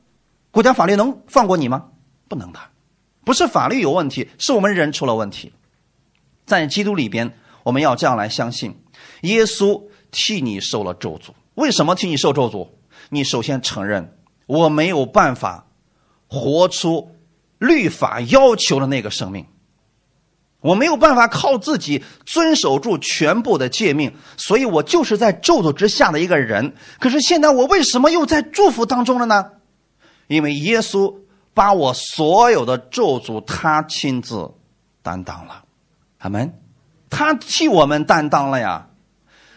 [0.51, 1.87] 国家法律能放过你吗？
[2.29, 2.59] 不能的，
[3.25, 5.53] 不是法律有问题，是我们人出了问题。
[6.47, 8.83] 在基督里边，我们要这样来相信：
[9.23, 11.31] 耶稣替你受了咒诅。
[11.55, 12.69] 为什么替你受咒诅？
[13.11, 15.67] 你首先承认我没有办法
[16.27, 17.15] 活出
[17.59, 19.47] 律法要求的那个生命，
[20.61, 26.75] 我没有办法靠自己遵守住全部的诫命，所以我就是在咒诅之下的一个人。
[26.99, 29.53] 可是现在我为什么又在祝福当中了呢？
[30.27, 31.24] 因为耶稣。
[31.55, 34.53] 把我所有的咒诅，他亲自
[35.03, 35.65] 担当了，
[36.19, 36.61] 阿门。
[37.09, 38.89] 他替我们担当了呀。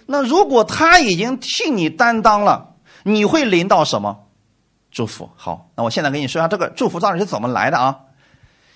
[0.05, 4.27] 那如果他已经替你担当了，你会临到什么
[4.91, 5.31] 祝福？
[5.35, 8.01] 好，那我现在跟你说一下这个祝福到底是怎么来的啊？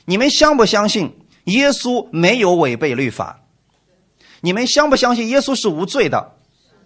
[0.06, 3.42] 你们相不相信耶稣没有违背律法？
[4.42, 6.34] 你们相不相信耶稣是无罪的？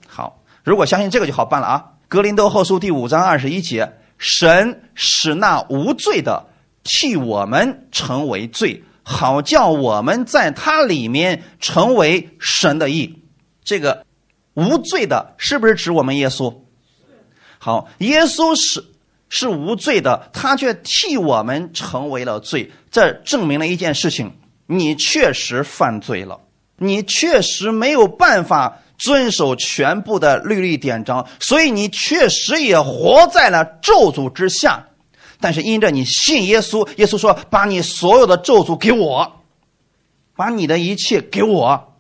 [0.06, 1.92] 好，如果相信这个就好办了啊。
[2.10, 3.98] 格林德后书第五章二十一节。
[4.18, 6.48] 神使那无罪的
[6.84, 13.24] 替我们成为罪，好叫我们在他里面成为神的义。
[13.64, 14.06] 这个
[14.54, 16.62] 无罪的，是不是指我们耶稣？
[17.58, 18.86] 好，耶稣是
[19.28, 24.34] 是无罪的，他却替我们成为了罪，这证明了一件事情：
[24.68, 26.42] 你确实犯罪了，
[26.78, 34.88] 你确实没有办法遵守全部的律例典章，所以你确实也活在了咒诅之下。
[35.40, 39.42] 但是因着你信耶稣，耶稣说：“把你所有的咒诅给我，
[40.36, 41.94] 把你的一切给我，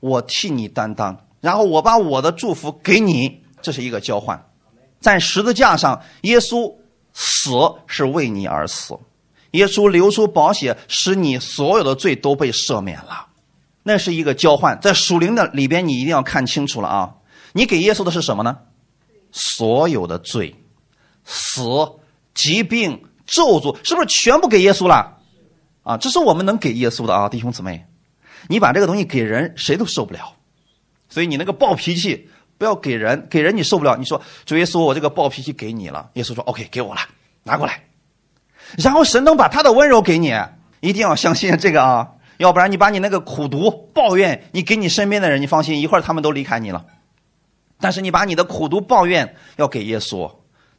[0.00, 4.44] 我替你担当，然后我把我的祝福给你。”这是一个交换。
[5.00, 6.74] 在十字架上，耶稣
[7.12, 7.50] 死
[7.86, 8.98] 是为你而死，
[9.52, 13.28] 耶稣流出宝血，使你所有的罪都被赦免了。
[13.90, 17.14] 那是一个交换，在属灵的里边，你一定要看清楚了啊！
[17.52, 18.58] 你给耶稣的是什么呢？
[19.32, 20.54] 所有的罪、
[21.24, 21.62] 死、
[22.32, 25.18] 疾病、咒诅，是不是全部给耶稣了？
[25.82, 27.86] 啊，这是我们能给耶稣的啊，弟兄姊妹，
[28.48, 30.34] 你把这个东西给人，谁都受不了。
[31.08, 32.28] 所以你那个暴脾气。
[32.60, 33.96] 不要给人，给人你受不了。
[33.96, 36.10] 你说主耶稣，我这个暴脾气给你了。
[36.12, 37.00] 耶稣说：“OK，给我了，
[37.42, 37.84] 拿过来。”
[38.76, 40.34] 然后神能把他的温柔给你，
[40.80, 46.86] 一定要相信这个啊，要不然你把你那个苦毒、抱怨，你给你身边的人，你放心，一会儿他们都离开你了。
[47.78, 50.30] 但是你把你的苦毒、抱怨要给耶稣。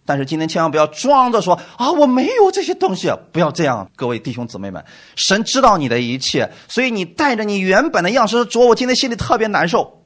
[0.03, 4.83] 但是今天千万不要装着说啊，我没有这些东西，不要这样，各位弟兄姊妹们，
[5.15, 10.01] 神知道你的一切，所以你带着你原本的样式，主，我今天心里特别难受。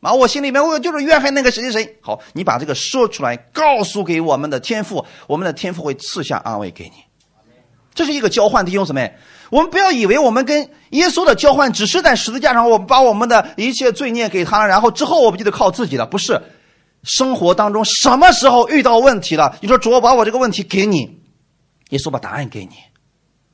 [0.00, 0.12] 啊！
[0.12, 1.96] 我心里面我就是怨恨那个谁谁谁。
[2.00, 6.96] 好，你把这个说出来，告诉给我们的天父，我们的天父会赐下安慰给你。
[7.92, 9.16] 这是一个交换，弟兄姊妹，
[9.50, 16.06] 我们不要以为我们跟耶稣的交换只是在十字架上，我们把我们的一切罪孽给他，然后之后我们就得靠自己了。
[16.06, 16.40] 不是，
[17.02, 19.56] 生活当中什么时候遇到问题了？
[19.60, 21.20] 你说主，把我这个问题给你，
[21.90, 22.72] 耶稣把答案给你。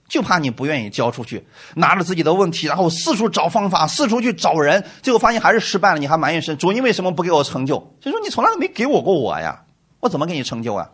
[0.09, 5.99] 就怕你不愿意交出去，拿着自己的问题，然后四处找方法，四处去找人，最后发现还是失败了。
[5.99, 7.95] 你还埋怨神，主你为什么不给我成就？
[7.99, 9.63] 就说你从来都没给我过我呀，
[10.01, 10.91] 我怎么给你成就啊？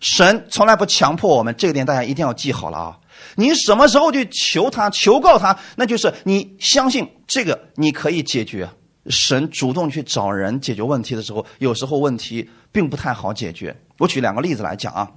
[0.00, 2.96] 神从来不强迫我们，这个点大家一定要记好了啊！
[3.36, 8.68] 你什么时候去求他、求告他，那就是你相信这个你可以解决。
[9.08, 13.76] 神主动去找人解决问题的时候，有时候问题并不太好解决。
[13.98, 15.10] 我举两个例子来讲啊，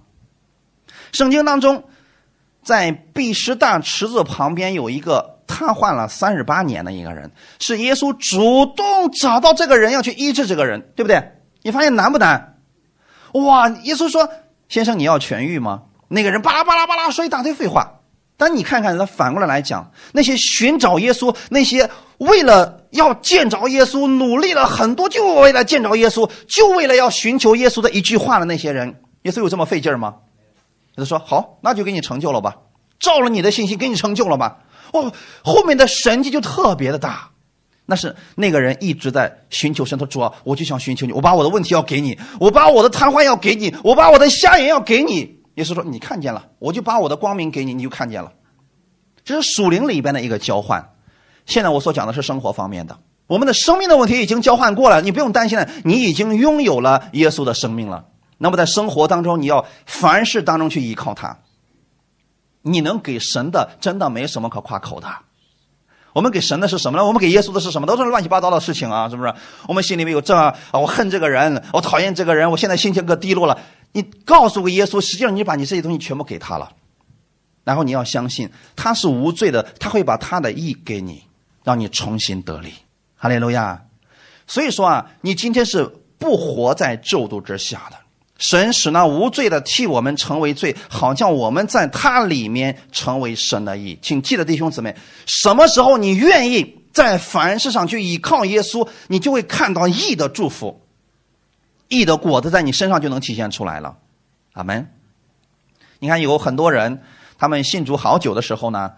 [1.11, 1.83] 圣经当中。
[2.63, 11.39] 在毕士大池子旁边有一个瘫痪了三十八年的一个人，是耶稣主动找到这个人要去医治这个人，对不对？
[11.63, 12.59] 你发现难不难？
[13.33, 13.67] 哇！
[13.67, 14.29] 耶稣说
[14.69, 18.00] ：“先生，你要痊愈吗？”那个人巴拉巴拉巴拉说一大堆废话。
[18.38, 30.15] 但你看看他反过来来讲，那些寻找耶稣、那些为了要见着耶稣努力了很多，就为了见着耶稣，就为了要寻求耶稣的一句话的那些人，耶稣有这么费劲吗？
[30.95, 32.56] 他说：“好，那就给你成就了吧，
[33.00, 34.58] 照了你的信心给你成就了吧。
[34.91, 37.30] 哦，后面的神迹就特别的大，
[37.86, 40.00] 那是那个人一直在寻求神。
[40.00, 45.40] 他主啊，我就想寻求你，我把我的问题要给你，我把我的瘫痪要给你，我把我的瞎眼要给你。
[45.53, 48.33] 也是说，你看见了，我就把我的光明给你，你就看见了。
[49.23, 50.93] 这是属灵里边的一个交换。
[51.45, 58.05] 现在我所讲的是生活方面的，我们的生命的问题已经交换过了，你不用担心了，你已经拥有了耶稣的生命了。”
[58.37, 61.37] 那么在生活当中，你要凡事当中去依靠他。
[62.63, 65.07] 你能给神的，真的没什么可夸口的。
[66.13, 67.05] 我们给神的是什么呢？
[67.05, 67.87] 我们给耶稣的是什么？
[67.87, 69.33] 都是乱七八糟的事情啊，是不是？
[69.67, 73.59] 我们心里面有这啊，我恨这个人，我讨厌这个人，我现在心情可低落了。
[73.93, 76.71] 你告诉个耶稣，实际上你把你这些东西全部给他了，
[77.63, 81.23] 然后你要相信他是无罪的，他会把他的意给你，
[81.63, 82.73] 让你重新得力。
[83.15, 83.84] 哈利路亚。
[84.47, 87.97] 所以说啊，你今天是不活在咒诅之下的。
[88.38, 93.99] 神使那无罪的替我们成为罪，好像我们在他里面成为神的义。
[94.01, 94.95] 请记得，弟兄姊妹，
[95.27, 100.80] 什么时候你愿意在凡事上去依靠耶稣，你就会看到义的祝福，
[101.91, 103.97] 义的果子在你身上就能体现出来了。
[104.54, 104.89] 阿门。
[105.99, 107.04] 你看，有很多人，
[107.38, 108.93] 他们信主好久的时候呢，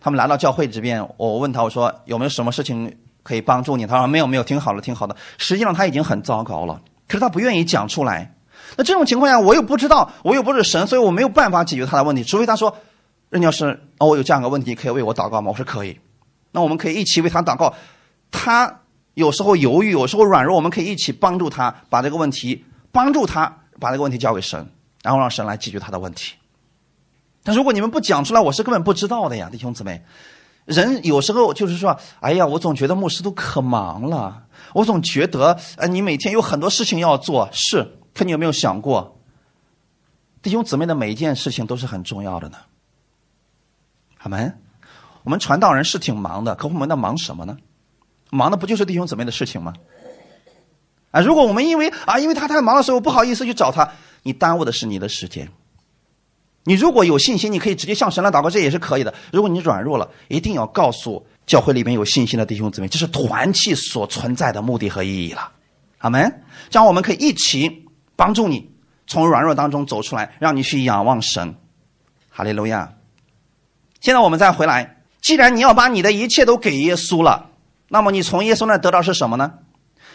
[0.00, 3.86] 他们来到教会这边，我问他，我说有没有什么事情可以帮助你？
[3.86, 5.14] 他说没有，没有，挺好的，挺好的。
[5.36, 8.34] 实际上他已经很糟糕了，可是他不愿意讲出来。
[8.76, 12.24] 那这种情况下，我又不知道，我又不是神，所以我没有办法解决他的问题。
[12.24, 12.76] 除非他说
[13.28, 16.00] ：“任教师，我有这样一个问题，可以为我祷告吗？”我说：“可以。”
[16.52, 17.74] 那我们可以一起为他祷告。
[18.30, 18.80] 他
[19.16, 24.70] 有时候犹豫，有时候软弱，我们可以一起帮助他把这个问题，帮助他把这个问题交给神，
[25.02, 26.34] 然后让神来解决他的问题。
[27.42, 30.04] 但如果你们不讲出来，我是根本不知道的呀，弟兄姊妹。
[30.66, 34.42] 人有时候就是说：“哎呀，我总觉得牧师都可忙了，
[34.74, 37.98] 我总觉得，呃，你每天有很多事情要做。”是。
[38.12, 39.18] 可你有没有想过，
[40.42, 42.58] 弟兄姊妹的每一件事情都是很重要的呢？
[44.18, 44.60] 阿门。
[45.22, 47.56] 我们传道人是挺忙的，可我们在忙什么呢？
[48.30, 49.72] 忙的不就是弟兄姊妹的事情吗？
[51.10, 53.88] 啊，如果我们因为啊，因为他太忙的时候不好意思去找他，
[54.22, 55.48] 你耽误的是你的时间。
[56.64, 59.14] 你如果有信心，你可以直接向神来祷告，这也是可以的。
[59.32, 65.52] 如果你软弱了，一定要告诉教会里面有信心的弟兄姊妹，这是团契所存在的目的和意义了。
[65.98, 66.42] 阿门。
[66.68, 68.68] 这样我们可以一起帮助你
[69.06, 71.54] 从软弱当中走出来，让你去仰望神。
[72.28, 72.94] 哈利路亚。
[74.00, 77.50] 现在我们再回来，既然你要把你的一切都给耶稣了，
[77.88, 79.52] 那么你从耶稣那得到是什么呢？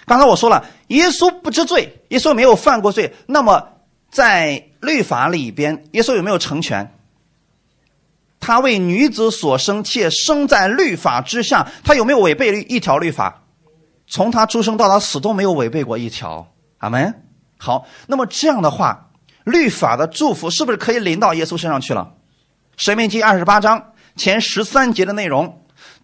[0.05, 3.13] 刚才我说了，耶稣不知罪，耶稣没有犯过罪。
[3.27, 3.69] 那么
[4.09, 6.93] 在律法里边，耶稣有没有成全？
[8.39, 13.43] 他为女子所生，且生在律法之下，他有没有违背一条律法？
[14.07, 16.51] 从他出生到他死都没有违背过一条。
[16.79, 17.23] 阿门。
[17.57, 19.11] 好，那么这样的话，
[19.43, 22.13] 律法的祝福是不是可以临到耶稣身上去了？
[22.75, 25.60] 神命记二十八章前十三节的内容，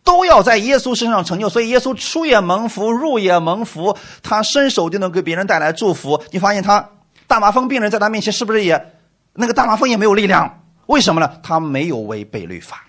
[0.08, 1.50] 都要在耶稣身上成就。
[1.50, 6.24] 所以耶稣出也蒙福，入也蒙福，他伸手就能给别人带来祝福。
[6.32, 6.90] 你发现他
[7.28, 8.94] 大麻风病人在他面前是不是也
[9.34, 10.64] 那个大麻风也没有力量？
[10.86, 11.30] 为什么呢？
[11.44, 12.86] 他没有违背律法，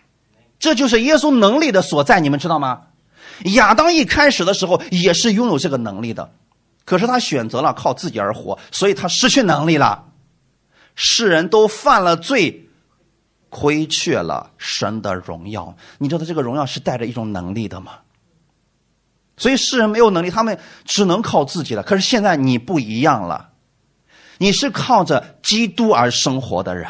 [0.61, 2.21] 这就是耶稣能力的所在。
[2.21, 2.83] 你们知道吗？
[3.57, 6.31] 亚当一开始的时候也是拥有这个能力的，
[6.85, 10.05] 可是他选择了靠自己而活，所以他失去能力了。
[10.95, 12.68] 世人都犯了罪。
[13.51, 17.93] 亏缺了神的荣耀，你知道这个荣耀是带着一种能力的吗？
[19.37, 21.83] 所以世人没有能力，他们只能靠自己了。
[21.83, 23.51] 可是现在你不一样了，
[24.39, 26.89] 你是靠着基督而生活的人，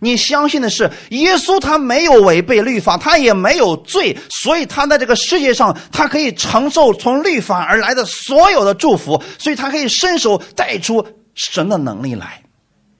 [0.00, 12.42] 你相信的是耶稣，他没有违背律法，他也没有罪，所以他在这个世界上，他可以承受从律法而来的所有的祝福，所以他可以伸手带出神的能力来。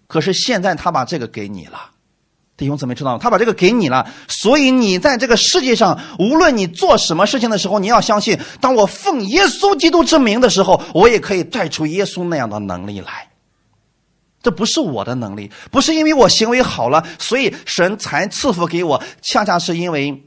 [0.08, 1.90] 可是现在他把这个给你了。
[2.56, 3.18] 弟兄姊妹知道吗？
[3.20, 13.28] 他把这个给你了，所以你在这个世界上，无论你做什么事情的时候，你要相信，当我奉耶稣基督之名的时候，我也可以带出耶稣那样的能力来。
[14.40, 20.22] 这不是我的能力，不是因为我行为好了，所以神才赐福给我，恰恰是因为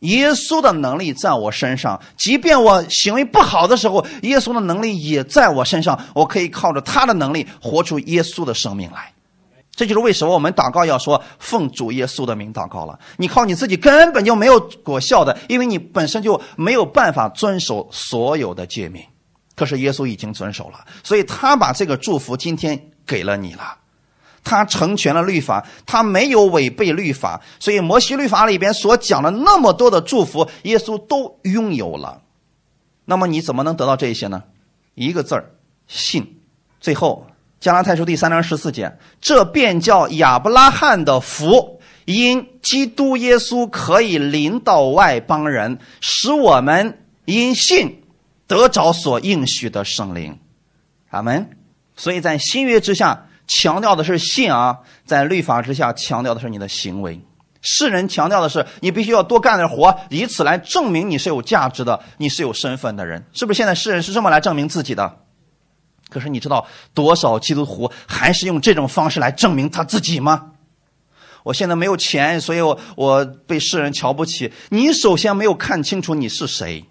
[0.00, 1.98] 耶稣的能力在我身上。
[2.18, 9.12] 即便我行为不好的时候，耶稣的能力也在我身上，我可以靠着他的能力活出耶稣的生命来。
[9.74, 12.98] 这就是为什么我们祷告要说奉主耶稣的名祷告了。
[13.16, 19.02] 你靠你自己根本就没有果效的，因为你本身就没有办法遵守所有的诫命。
[19.56, 23.78] 可是耶稣已经遵守了，所以他把这个祝福今天给了你了。
[24.44, 32.20] 他成全了律法，他没有违背律法，所以摩西律法里边所讲的那么多的祝福，耶稣都拥有了。
[33.04, 34.42] 那么你怎么能得到这些呢？
[34.94, 35.50] 一个字儿，
[35.86, 36.40] 信。
[36.78, 37.26] 最后。
[37.62, 48.02] 加拉太书第三章十四节，这便叫亚伯拉罕的福，因基督耶稣可以临到外邦人，使我们因信
[48.48, 50.40] 得着所应许的圣灵。
[51.10, 51.50] 阿门。
[51.94, 57.20] 所以在新约之下，强调的是信啊；在律法之下，强调的是你的行为。
[57.60, 63.24] 世人强调的是你必须要多干点活，以此来证明你是有价值的，你是有身份的人。
[63.32, 63.58] 是不是？
[63.58, 65.18] 现在世人是这么来证明自己的？
[66.12, 70.50] 可是你知道多少基督徒还是用这种方式来证明他自己吗？
[71.44, 74.52] 我现在没有钱，所以我我被世人瞧不起。
[74.68, 76.84] 你首先没有看清楚你是谁。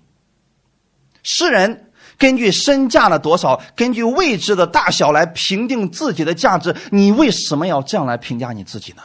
[1.24, 6.76] 世人根据身价的多少，根据位置的大小来评定自己的价值。
[6.92, 9.02] 你为什么要这样来评价你自己呢？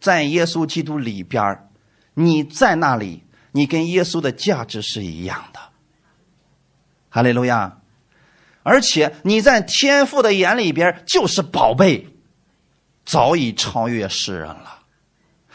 [0.00, 1.70] 在耶稣基督里边
[2.12, 5.60] 你在那里，你跟耶稣的价值是一样的。
[7.08, 7.78] 哈利路亚。
[8.68, 12.06] 而且你在天父的眼里边就是宝贝，
[13.06, 14.80] 早已超越世人了。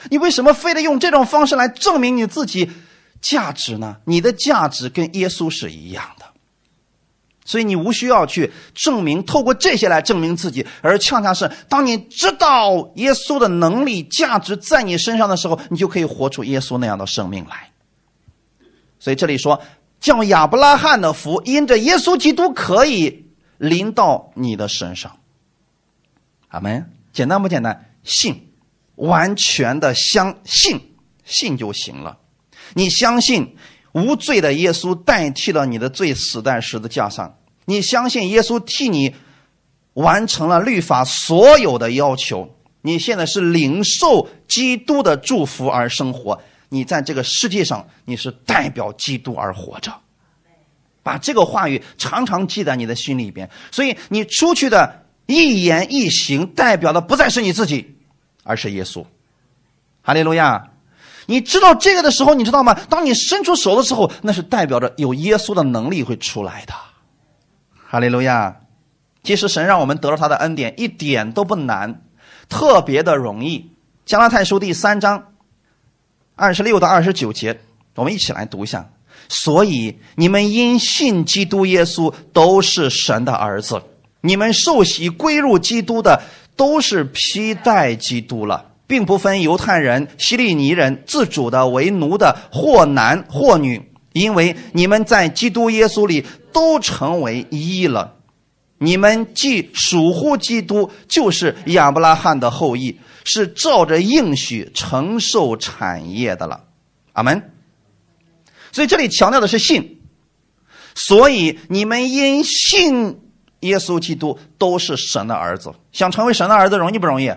[0.09, 2.72] 你为什么非得用这种方式来证明你自己
[3.22, 3.97] 价值呢？
[4.05, 6.26] 你的价值跟耶稣是一样的，
[7.45, 17.70] 所以你无需要去证明，透过这些来证明自己，而恰恰是当你知道耶稣的能力、价值在你身上的时候，你就可以活出耶稣那样的生命来。
[18.97, 19.61] 所以这里说。
[20.04, 23.26] 叫亚伯拉罕的福，因着耶稣基督可以
[23.58, 25.18] 临到你的身上。
[26.49, 26.91] 阿门。
[27.14, 27.86] 简单不简单？
[28.04, 28.49] 信，
[28.95, 30.82] 完全的相信，
[31.24, 32.18] 信就行了。
[32.74, 33.56] 你相信
[33.93, 37.38] 无罪的耶稣代替了你的罪，死在十字架上。
[37.66, 39.16] 你相信耶稣替你
[39.93, 42.58] 完成了律法所有的要求。
[42.82, 46.41] 你现在是领受基督的祝福而生活。
[46.74, 49.93] 你在这个世界上，你是代表基督而活着，
[51.03, 53.47] 把这个话语常常记在你的心里边。
[53.71, 57.95] 所以你出去的一言一行，代表的不再是你自己，
[58.43, 59.05] 而是耶稣。
[60.01, 60.71] 哈利路亚！
[61.28, 62.74] 你知道这个的时候，你知道吗？
[62.89, 66.74] 当你伸出手的时候，那是代表着有耶稣的能力会出来的。
[67.88, 68.57] 哈利路亚！
[69.21, 72.01] 其实神让我们得到他的恩典一点都不难，
[72.49, 73.69] 特别的容易。
[74.05, 75.32] 加拉太书第三章
[76.36, 77.59] 二十六到二十九节，
[77.95, 78.89] 我们一起来读一下。
[79.29, 83.81] 所以你们因信基督耶稣都是神的儿子，
[84.21, 86.21] 你们受洗归入基督的
[86.55, 93.81] 都是披戴基督了，并不分犹太人、希利尼人、自主的、为奴的，或男或女，
[94.11, 98.15] 因为你们在基督耶稣里都成为一了。
[98.79, 106.65] 你们既属乎基督，就是亚伯拉罕的后裔，是照着应许承受产业的了。
[107.13, 107.51] 阿门。
[108.71, 110.01] 所以这里强调的是信，
[110.95, 113.19] 所以你们因信
[113.59, 115.71] 耶稣基督都是神的儿子。
[115.91, 117.32] 想成为神的儿子容易不容易？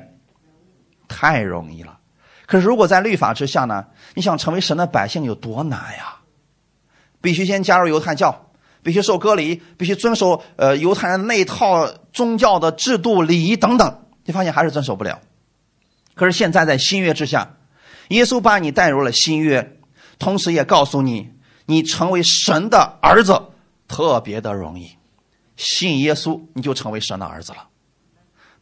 [1.09, 1.99] 太容易了。
[2.47, 3.85] 可是如果在律法之下呢？
[4.15, 6.17] 你想成为神的百姓有多难呀？
[7.21, 8.51] 必须先加入犹太教，
[8.83, 14.07] 必须受割礼，必须遵守呃犹太人那套宗教的制度礼仪等等。
[14.25, 15.21] 你发现还是遵守不了。
[16.17, 17.55] 可是现在在新约之下，
[18.09, 19.79] 耶稣把你带入了新约。
[20.19, 21.31] 同时也告诉你，
[21.67, 23.39] 你成为神的儿子
[23.87, 24.97] 特别的容易，
[25.57, 27.69] 信耶稣你就成为神的儿子了。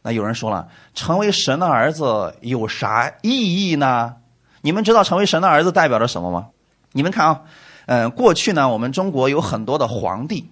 [0.01, 4.17] 那有人说了，成为神的儿子有啥意义呢？
[4.61, 6.49] 你们知道成为神的儿子代表着什么吗？
[6.91, 7.41] 你们看啊，
[7.85, 10.51] 嗯，过去呢，我们中国有很多的皇帝，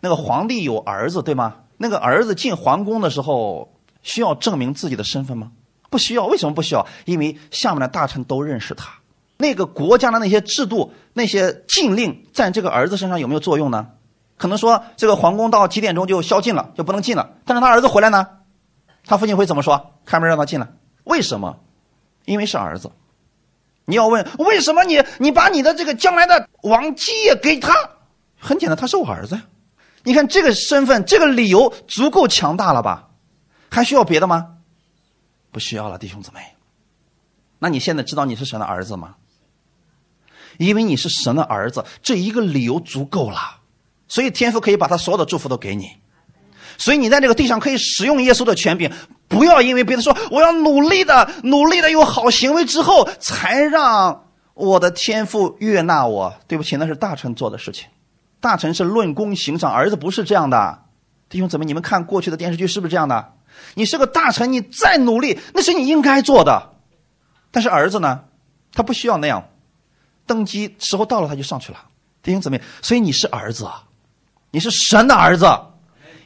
[0.00, 1.56] 那个皇帝有儿子对吗？
[1.76, 5.52] 那个儿子进皇宫的时候需要证明自己的身份吗？
[5.90, 6.86] 不需要，为什么不需要？
[7.04, 8.92] 因为下面的大臣都认识他。
[9.36, 13.86] 那个国家的那些制度、那些禁令，在这个儿子身上有没有作用呢？
[14.36, 17.30] 可能说这个皇宫到几点钟就宵禁了，就不能进了。
[17.44, 18.26] 但是他儿子回来呢，
[19.04, 19.94] 他父亲会怎么说？
[20.04, 20.68] 开门让他进来。
[21.04, 21.58] 为什么？
[22.24, 22.90] 因为是儿子。
[23.84, 27.72] 你要问为什么你你把你的这个将来的王基业给他？
[28.38, 29.42] 很简单，他是我儿子呀。
[30.02, 33.08] 你看这个身份，这个理由足够强大了吧？
[33.70, 34.57] 还需要别的吗？
[35.50, 36.40] 不需要了，弟兄姊妹。
[37.58, 39.16] 那你现在知道你是神的儿子吗？
[40.58, 43.38] 因为你是神的儿子，这一个理由足够了，
[44.08, 45.96] 所以天父可以把他所有的祝福都给你，
[46.76, 48.92] 所以你在这个地上可以使用耶稣的权柄，
[49.28, 54.24] 不要因为别人说我要努力的、努力的有好行为之后，才让
[54.54, 56.34] 我的天父悦纳我。
[56.48, 57.88] 对不起，那是大臣做的事情，
[58.40, 60.84] 大臣是论功行赏，儿子不是这样的。
[61.28, 63.34] 弟兄姊妹，你们看过去的电视剧是不是这样的？
[63.74, 66.74] 你是个大臣，你再努力，那是你应该做的，
[67.50, 68.24] 但是儿子呢，
[68.72, 69.48] 他不需要那样。
[70.26, 71.86] 登基时候到了，他就上去了。
[72.22, 73.66] 弟兄姊妹，所以你是儿子，
[74.50, 75.46] 你是神的儿子，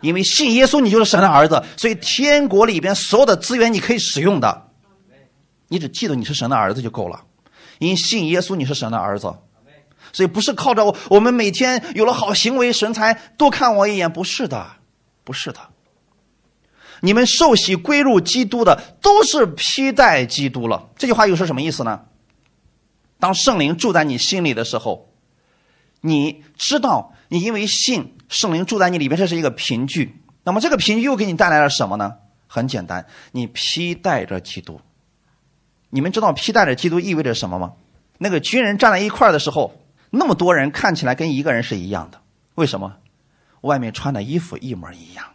[0.01, 1.63] 因为信耶稣，你就是神的儿子。
[1.77, 4.71] 所以天国里边所有的资源你可以使用的，
[5.69, 7.25] 你只记得你是神的儿子就够了。
[7.79, 9.33] 因信耶稣，你是神的儿子，
[10.13, 14.67] 所以不是靠着我们每天有了好行为，神才多看我一眼，不是的，
[15.23, 15.61] 不是的。
[17.05, 20.89] 你们受洗归入基督的，都是披戴基督了。
[20.97, 22.03] 这句话又是什么意思呢？
[23.19, 25.13] 当圣灵住在你心里的时候，
[26.01, 30.23] 你知道你因为信圣灵住在你里边，这是一个凭据。
[30.45, 32.15] 那么这个凭据又给你带来了什么呢？
[32.47, 34.81] 很简单，你披戴着基督。
[35.91, 37.73] 你们知道披戴着基督意味着什么吗？
[38.19, 39.75] 那个军人站在一块的时候，
[40.11, 42.21] 那么多人看起来跟一个人是一样的。
[42.55, 42.95] 为什么？
[43.63, 45.32] 外面穿的衣服一模一样。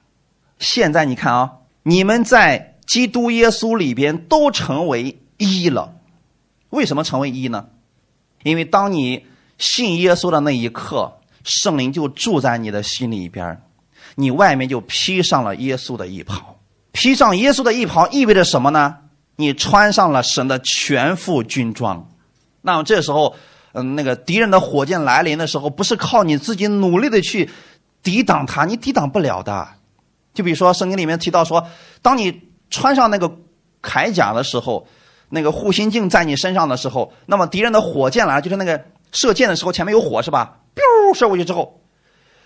[0.60, 1.52] 现在你看啊，
[1.84, 5.94] 你们在基督耶稣里边都成为一了。
[6.70, 7.68] 为什么成为一呢？
[8.44, 9.26] 因为当你
[9.58, 13.62] 信耶稣的那一刻，圣灵就住在你的心里边
[14.16, 16.58] 你外面就披上了耶稣的衣袍。
[16.92, 18.98] 披上耶稣的衣袍意味着什么呢？
[19.36, 22.10] 你穿上了神的全副军装。
[22.62, 23.36] 那么这时候，
[23.74, 27.50] 嗯，那个敌人的火箭来临的时候，不是靠你自己努力的去
[28.02, 29.68] 抵挡他，你抵挡不了的。
[30.38, 31.68] 就比如说圣经里面提到说，
[32.02, 33.30] 当你穿上那个
[33.82, 34.88] 铠甲的时候。
[35.30, 41.82] 那个护心镜在你身上的时候，那么敌人的火箭来，就是那个射箭的时候前面有火是吧？biu 射过去之后，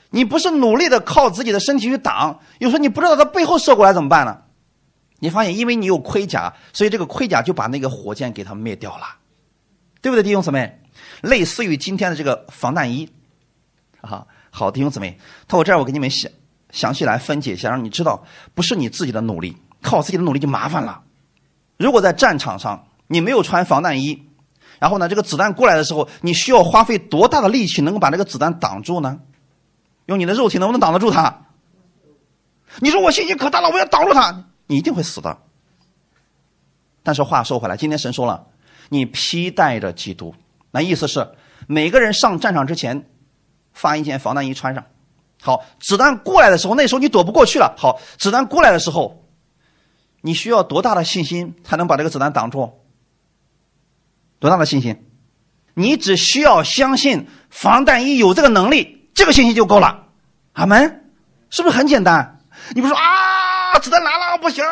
[0.10, 4.36] 你不是努力的靠自己的身体去挡，有时候你不知道他背后射过来怎么办呢？
[5.20, 9.04] 你发现因为你有盔甲，所以这个盔甲就把那个火箭给它灭掉了，
[10.02, 10.80] 对不对，弟兄姊妹？
[11.22, 13.08] 类似于今天的这个防弹衣，
[14.02, 16.32] 啊，好，弟兄姊妹，透过这儿我给你们写
[16.72, 21.04] 详细来分解一下，让你知道不是你自己的努力，靠自己的努力就麻烦了。
[21.78, 24.28] 如果在战场上你没有穿防弹衣，
[24.80, 29.20] 然后呢，这个子弹过来的时候，你需要花费多大的力气能够把这个子弹挡住呢？
[30.06, 31.42] 用你的肉体能不能挡得住它？
[32.80, 35.38] 你说我信心可大了，我要挡住它，你一定会死的。
[37.04, 38.48] 但是话说回来，今天神说了，
[38.90, 40.34] 你披戴着基督。
[40.72, 41.30] 那意思是，
[41.68, 43.10] 每个人上战场之前，
[43.74, 44.86] 发一件防弹衣穿上。
[45.42, 47.74] 好，子弹过来的时候，那时候你躲不过去了。
[47.78, 49.26] 好，子弹过来的时候，
[50.22, 52.72] 你需要多大的信心才能把这个子弹挡住？
[54.40, 55.08] 多大的信心？
[55.74, 60.08] 你只需要相信防弹衣有这个能力，这个信心就够了。
[60.54, 61.06] 阿门，
[61.50, 62.40] 是不是很简单？
[62.76, 64.64] 你不说啊，子弹来了，不行，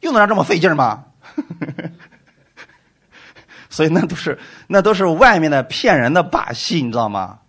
[0.00, 1.04] 用得着这么费劲吗？
[3.68, 7.40] 所以那都是那都是外面的骗人的把戏，你知道吗？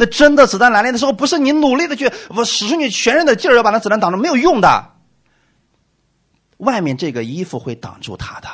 [0.00, 4.92] 那真的子弹来临的时候，不是你努力的去，我使出你全身的劲儿要把那子弹挡住，没有用的。
[6.58, 8.48] 外面这个衣服会挡住他的。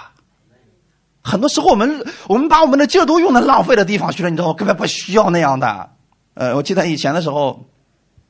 [1.22, 4.55] 很多时候，我们我们把我们的劲儿都用在浪费的地方去了，你知道吗？
[4.55, 5.90] 根本不需要那样的。
[6.32, 7.66] 呃，我记得以前的时候，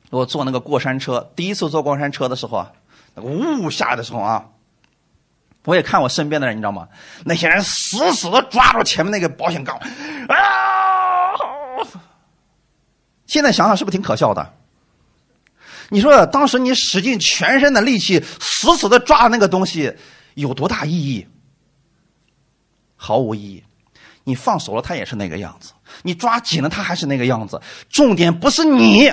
[0.09, 2.71] 我坐那个过山车，第一次坐过山车的时候啊，
[3.15, 4.45] 那个呜下来的时候啊，
[5.63, 6.89] 我也看我身边的人，你知道吗？
[7.23, 10.35] 那些人死死的抓住前面那个保险杠，啊！
[13.27, 14.53] 现在想想是不是挺可笑的？
[15.89, 19.95] 你说当时你使尽全身的力气，死死的抓那个东西，
[20.33, 21.27] 有多大意义？
[22.95, 23.63] 毫无意义。
[24.23, 27.61] 你放手了，它也是那个样子；你抓紧了，它还是那个样子。
[27.89, 29.11] 重点不是你，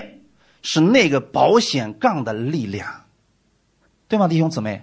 [0.62, 3.04] 是那个保险杠的力量，
[4.08, 4.82] 对吗，弟兄姊妹？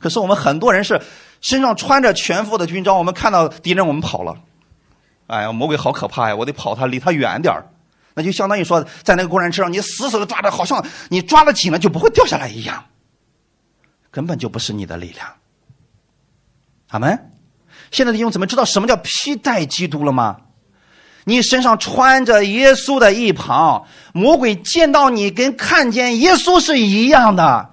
[0.00, 1.00] 可是我们很多人是
[1.40, 4.36] 身上穿着全副的军装，我们看到敌人，我们跑了。
[5.28, 6.34] 哎呀，魔鬼好可怕呀！
[6.34, 7.70] 我得跑他，离他远点儿。
[8.14, 12.84] 那就相当于说，在那个过山车上，你死死的抓着，好像你抓的紧了就不会掉下来一样，
[14.10, 15.28] 根本就不是你的力量。
[16.90, 17.30] 阿门。
[17.90, 20.36] 现在的弟兄姊妹知道什么叫披戴基督了吗？
[21.24, 27.68] 你身上穿着耶稣的一旁，魔鬼见到你跟看见耶稣是一样的。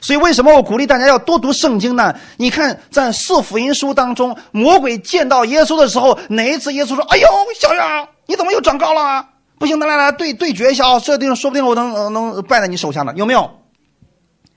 [0.00, 2.14] 所以为什么我鼓励大家要多读圣经呢？
[2.36, 7.26] 你看在四福音书当中，魔鬼见到耶稣的时候，哪一次耶稣说：“哎呦，
[7.58, 9.28] 小样，你怎么又长高了？”
[9.58, 11.00] 不行，来来来，对对决一下啊！
[11.00, 13.60] 这地方说不定我能能败在你手下呢，有没有？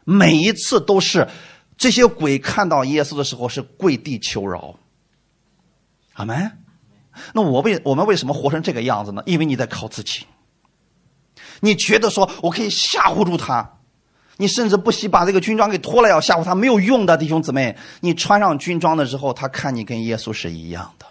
[0.04, 1.28] 每一次都是
[1.78, 4.76] 这些鬼看到耶稣的时候是跪地求饶。
[6.14, 6.52] 阿门。
[7.34, 9.22] 那我为我们为什么活成这个样子呢？
[9.26, 10.26] 因为你在靠自己。
[11.62, 13.78] 你觉得说我可以吓唬住他，
[14.38, 17.76] 你甚至不惜把这个军装给脱了要吓唬他，没有用的，弟兄姊妹。
[18.02, 21.06] 你穿上军装的时候，他看你跟耶稣是一样的。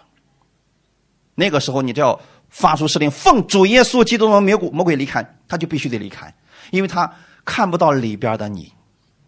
[1.35, 2.19] 那个时候，你就要
[2.49, 6.33] 发出指令，奉主耶稣基督的魔鬼魔鬼离开，他就必须得离开，
[6.71, 7.11] 因为他
[7.45, 8.73] 看不到里边的你，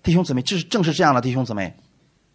[0.02, 1.76] 弟兄姊妹，这是正是这样的，弟兄姊妹。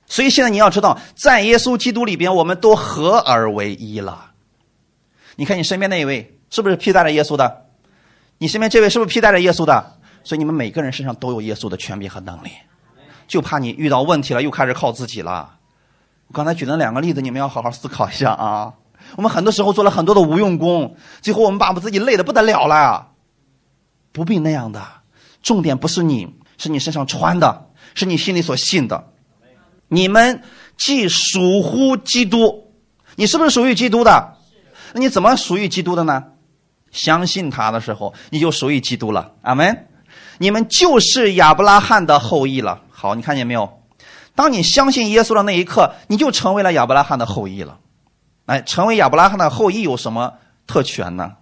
[0.07, 4.33] 所以现在你要知道，在耶稣基督里边，我们都合而为一了。
[5.37, 7.67] 你看你身边那一位是不是披戴着耶稣的？
[8.39, 9.99] 你身边这位是不是披戴着耶稣的？
[10.23, 12.51] 所以你们每个人身上都有耶稣的权柄和能力，
[13.27, 15.57] 就怕你遇到问题了又开始靠自己了。
[16.29, 18.75] 我刚才举的两个例子，你们要好好思考一下啊。
[19.17, 23.09] 我们很多时候做了很多的无用功，最后我们把我们自己累得不得了了。
[24.13, 24.83] 不必那样的，
[25.43, 29.09] 重点不是你，是你身上穿的，是你心里所信的。
[29.89, 30.43] 你们
[30.77, 32.73] 既属乎基督，
[33.17, 34.37] 你是不是属于基督的？
[34.93, 36.25] 那你怎么属于基督的呢？
[36.91, 39.33] 相信他的时候，你就属于基督了。
[39.43, 39.89] 阿门。
[40.39, 42.83] 你们就是亚伯拉罕的后裔了。
[42.91, 43.83] 好，你看见没有？
[44.35, 47.79] 当你相信耶稣的那一刻，你就成为了亚伯拉罕的后裔了。
[48.47, 50.35] 哎，成为亚伯拉罕的后裔有什么
[50.67, 51.37] 特权呢？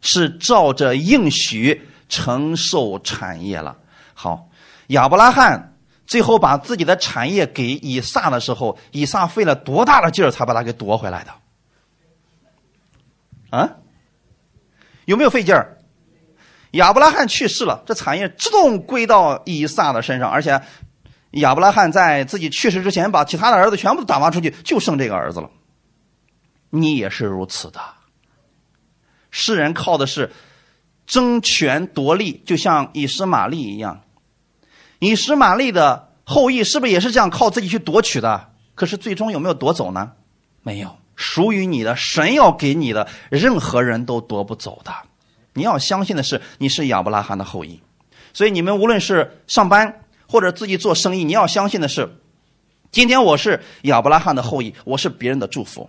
[0.00, 3.76] 是照着应许承受产业了。
[4.12, 4.48] 好，
[4.88, 5.74] 亚伯拉罕
[6.06, 11.32] 最后把自己的产业给以撒的时候，以撒费了多大的劲儿才把他给夺回来的？
[13.56, 13.70] 啊？
[15.06, 15.78] 有没有费劲儿？
[16.72, 20.60] 亚伯拉罕去世了，这产业自动归到以撒的身上，而且
[21.30, 25.48] 亚伯拉罕在自己去世之前，把其他的儿子全部打发出去，就剩这个儿子了。
[26.74, 27.80] 你也是如此的。
[29.30, 30.32] 世人靠的是
[31.06, 34.02] 争权夺利，就像以实玛利一样。
[34.98, 38.50] 以实玛利的后裔是不是也是这样靠自己去夺取的？
[38.74, 40.12] 可是最终有没有夺走呢？
[40.62, 44.92] 没有，属于你的神要给你的，任何人都夺不走的。
[45.52, 47.80] 你要相信的是，你是亚伯拉罕的后裔。
[48.32, 52.16] 所以你们无论是上班或者自己做生意，你要相信的是，
[52.90, 55.88] 今天我是亚伯拉罕的后裔，我是别人的祝福。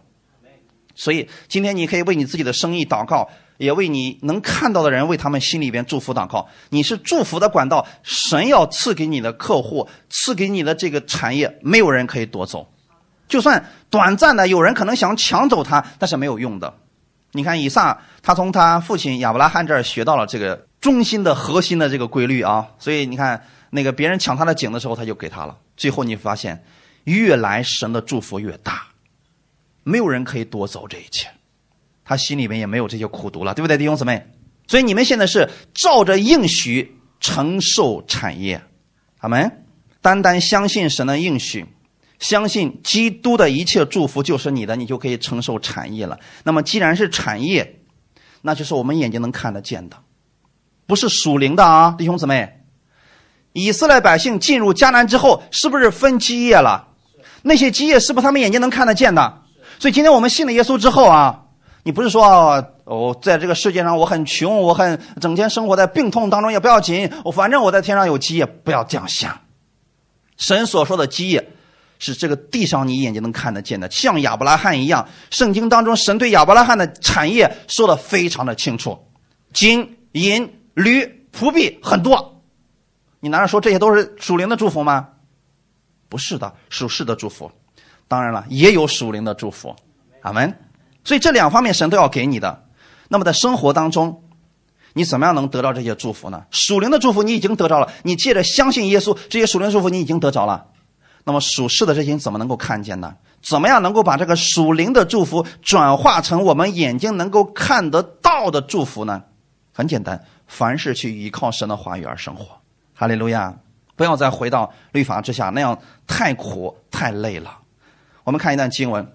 [0.96, 6.48] 所以今天你可以为你自己的生意祷告，也为你能看到的人为他们心里边祝福祷告。
[6.70, 12.68] 你是祝福的管道，神要赐给你的客户，赐给你的这个产业，没有人可以夺走。
[13.28, 16.74] 就算短暂的有人可能想抢走它，但是没有用的。
[17.32, 22.66] 你看以撒，他从他父亲亚伯拉罕这儿学到了这个中心的核心的这个规律啊。
[22.80, 25.58] 所以你看那个别人抢他的井的时候，他就给他了。
[25.76, 26.64] 最后你发现，
[27.04, 28.84] 越来神的祝福越大，
[29.86, 31.30] 没有人可以夺走这一切，
[32.04, 34.28] 他心里面也没有这些苦毒了，对不对，弟兄姊妹？
[34.68, 38.64] 所以你们现在是照着应许承受产业，
[39.20, 39.62] 阿门。
[40.02, 41.66] 单单相信神的应许，
[42.18, 46.20] 相信基督的一切祝福就是你的，你就可以承受产业了。
[46.44, 47.82] 那么既然是产业，
[48.42, 49.98] 那就是我们眼睛能看得见的，
[50.88, 52.64] 不是属灵的啊，弟兄姊妹。
[53.54, 56.90] 以色列百姓进入迦南之后，是不是分基业了？
[57.44, 59.44] 那些基业是不是他们眼睛能看得见的？
[59.80, 61.44] 所以今天我们信了耶稣之后啊，
[61.84, 62.26] 你不是说
[62.86, 69.42] 哦，在这个世界上我很穷，我很整天生活在病痛当中也不要紧，我反正我在天上有基业，不要这样想。
[70.38, 71.52] 神所说的基业，
[72.00, 75.08] 是这个地上你眼睛能看得见的，像亚伯拉罕一样。
[75.32, 78.98] 圣经当中，神对亚伯拉罕的产业说的非常的清楚：
[79.54, 82.42] 金银驴仆婢很多。
[83.20, 85.08] 你难道说这些都是属灵的祝福吗？
[86.10, 87.52] 不是的，属世的祝福。
[88.08, 89.76] 当然了，也有属灵的祝福。
[90.22, 90.58] 阿门。
[91.04, 92.64] 所以这两方面神都要给你的。
[93.10, 94.22] 那么在生活当中。
[94.98, 96.46] 你怎么样能得到这些祝福呢？
[96.52, 100.68] 属灵的祝福你已经得着了，你借着相信耶稣，这些属灵祝福你已经得着了。
[101.26, 103.14] 那么属世的这些怎么能够看见呢？
[103.42, 109.22] 怎么样能够把这个属灵的祝福转化成我们眼睛能够看得到的祝福呢？
[109.74, 112.58] 很简单，凡事去依靠神的话语而生活。
[112.94, 113.54] 哈利路亚！
[113.98, 115.78] 不要再回到律法之下，那样
[116.08, 117.58] 太苦太累了。
[118.26, 119.04] 我们看一段经文，《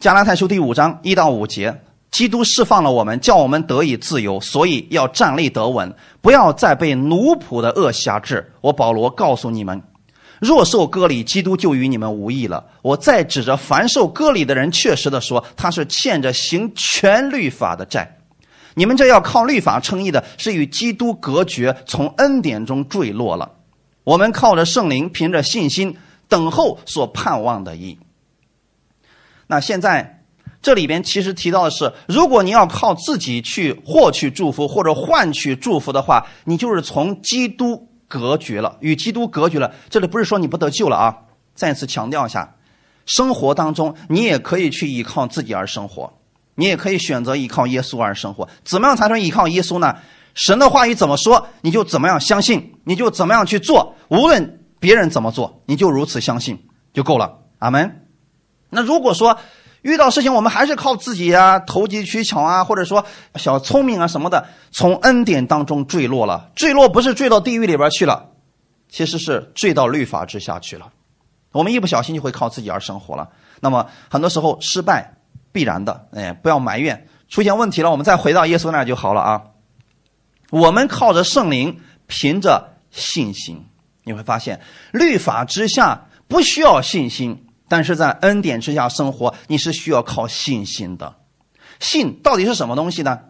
[0.00, 1.82] 加拉太书》第五章一到五节。
[2.10, 8.54] 基督释放了我们，叫我们得以自由，所以要站立得稳，不要再被奴仆的恶辖制。
[8.62, 9.82] 我保罗告诉你们：
[10.40, 12.64] 若受割礼，基督就与你们无异了。
[12.80, 18.16] 我再指着凡受割礼的人，确实的说，他是欠着行全律法的债。
[18.72, 23.52] 你们这要靠律法称义的，是与基督隔绝，从恩典中坠落了。
[24.04, 25.94] 我们靠着圣灵，凭着信心
[26.26, 27.98] 等候所盼望的义。
[29.46, 30.12] 那现在。
[30.62, 39.72] 这里边其实提到的是，如果你要靠自己去获取祝福或者换取祝福的话，你就是从基督隔绝了，与基督隔绝了。
[39.90, 41.16] 这里不是说你不得救了啊！
[41.54, 42.56] 再次强调一下，
[43.04, 46.12] 生活当中你也可以去依靠自己而生活，
[46.56, 48.48] 你也可以选择依靠耶稣而生活。
[48.64, 49.94] 怎么样才能依靠耶稣呢？
[50.34, 53.94] 神的话语怎么说，你就怎么样相信，你就怎么样去做。
[54.08, 56.58] 无论别人怎么做，你就如此相信
[56.92, 57.38] 就够了。
[57.60, 58.05] 阿门。
[58.76, 59.38] 那如果说，
[59.80, 63.06] 遇到事情，我们还是靠自己啊，投机取巧啊，或者说
[63.36, 66.50] 小聪明啊什么的，从恩典当中坠落了。
[66.54, 68.32] 坠落不是坠到地狱里边去了，
[68.90, 70.92] 其实是坠到律法之下去了。
[71.52, 73.30] 我们一不小心就会靠自己而生活了。
[73.60, 75.14] 那么很多时候失败
[75.52, 77.08] 必然的，哎，不要埋怨。
[77.30, 79.42] 出现问题了，我们再回到耶稣那就好了啊。
[80.50, 83.64] 我们靠着圣灵，凭着信心，
[84.04, 84.60] 你会发现
[84.92, 87.45] 律法之下不需要信心。
[87.68, 91.16] 但是在恩典之下生活，你是需要靠信心的。
[91.80, 93.20] 信到底是什么东西呢？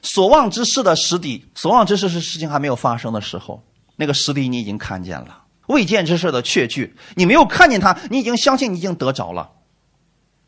[0.00, 3.62] 所望之事的实底，所望之事是事情还没有发生的时候，
[3.96, 9.50] 那个实底你已经看见了；未见之事的确据，你没有看见它，你已经相信你已经得着了。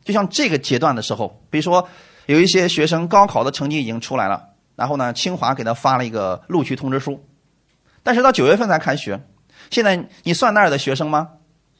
[0.05, 1.89] 就像这个阶段的时候，比如说
[2.27, 7.23] 有一些学生高考的成绩已经出来了，然后呢，清华给他发了一个录取通知书，
[8.03, 9.27] 但是到九月份才开学，
[9.69, 11.29] 现在你算那儿的学生吗？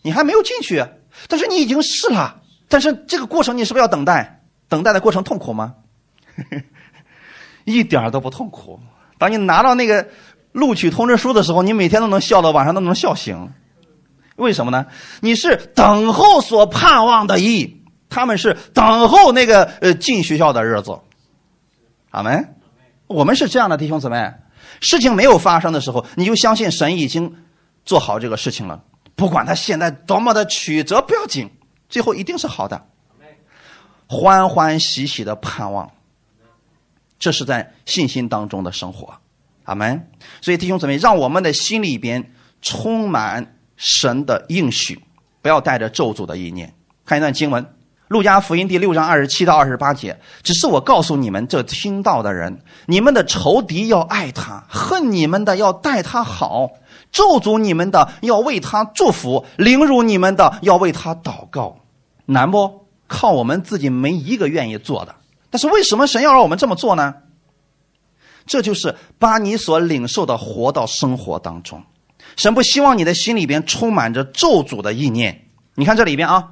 [0.01, 0.83] 你还没有进去。
[1.27, 4.41] 但是你已经试了，但是这个过程你是不是要等待？
[4.69, 5.75] 等待的过程痛苦吗？
[7.65, 8.79] 一点都不痛苦。
[9.17, 10.07] 当你拿到那个
[10.51, 13.51] 录取通知书的时候，你每天都能笑到晚上都能笑醒。
[14.35, 14.85] 为什么呢？
[15.21, 20.99] 你是等候所盼望的意，他们是等候那个呃进学校的日子。
[22.11, 22.55] 阿门。
[23.07, 24.33] 我们是这样的弟兄姊妹，
[24.81, 27.37] 事情没有发生的时候，你就相信神已经
[27.85, 28.83] 做好这个事情了。
[29.17, 31.49] 不管他现在多么的曲折，不要紧，
[31.89, 32.85] 最后一定是好的。
[34.07, 35.91] 欢欢喜喜的盼望，
[37.19, 39.15] 这是在信心当中的生活。
[39.63, 40.07] 阿门。
[40.39, 45.01] 所以弟兄姊妹，让我们的心里边充满神的应许，
[45.41, 46.73] 不要带着咒诅的意念。
[47.03, 47.63] 看一段经文，
[48.07, 50.17] 《路加福音》第六章二十七到二十八节。
[50.43, 56.69] 只是我告诉你们，这听到的人，你们的仇敌要爱他，恨你们的要待他好。
[57.17, 61.79] 咒诅你们的要为他祝福，凌辱你们的要为他祷告，
[62.27, 62.85] 难不？
[63.07, 65.15] 靠我们自己没一个愿意做的。
[65.49, 67.15] 但是为什么神要让我们这么做呢？
[68.45, 71.81] 这就是把你所领受的活到生活当中。
[72.35, 75.47] 神不希望你的心里边充满着咒诅的意念。
[75.73, 76.49] 你看这里边啊，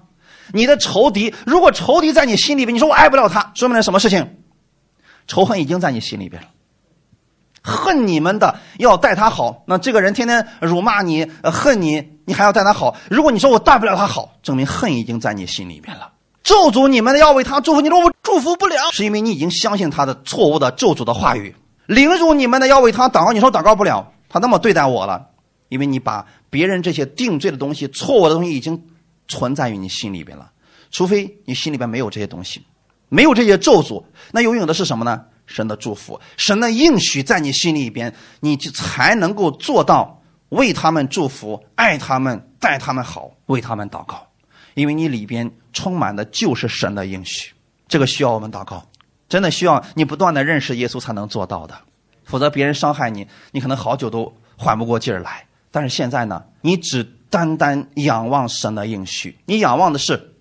[0.51, 4.38] 你的仇敌，如果仇敌在你心里边，你说我爱不了他，说明了什么事情？
[5.28, 6.47] 仇恨已经在你心里边了。
[7.66, 9.63] 恨你们的要待他好。
[9.66, 12.95] 那这个人天天辱骂你、恨你，你还要待他好。
[13.09, 16.11] 如果你说我待不了他好，证明恨已经在你心里面了。
[16.43, 21.55] 咒诅你们的要为他祝福，你说我祝福不了，是因为你已经相信他的错误的咒诅的话语。
[21.88, 25.26] 凌辱你们的要为他祷告，你说祷告不了，他那么对待我了，
[25.70, 28.80] 因为你把别人这些定罪的东西、错误的东西已经
[29.28, 30.51] 存在于你心里边了。
[30.91, 32.63] 除非你心里边没有这些东西，
[33.09, 35.24] 没有这些咒诅，那拥有的是什么呢？
[35.46, 44.28] 神的祝福，神的应许在你心里边，你就才能够做到为他们祝福、爱他们、待他们好、为他们祷告，
[44.74, 47.54] 因为你里边充满的就是神的应许。
[47.88, 48.84] 这个需要我们祷告，
[49.30, 51.76] 真的需要你不断的认识耶稣才能做到的，
[52.24, 55.46] 否则别人伤害你，你可能好久都缓不过劲儿来。
[55.72, 60.34] 但是现在呢，你只单单仰望神的应许，你仰望的是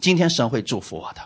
[0.00, 1.20] 今天神会祝福我的，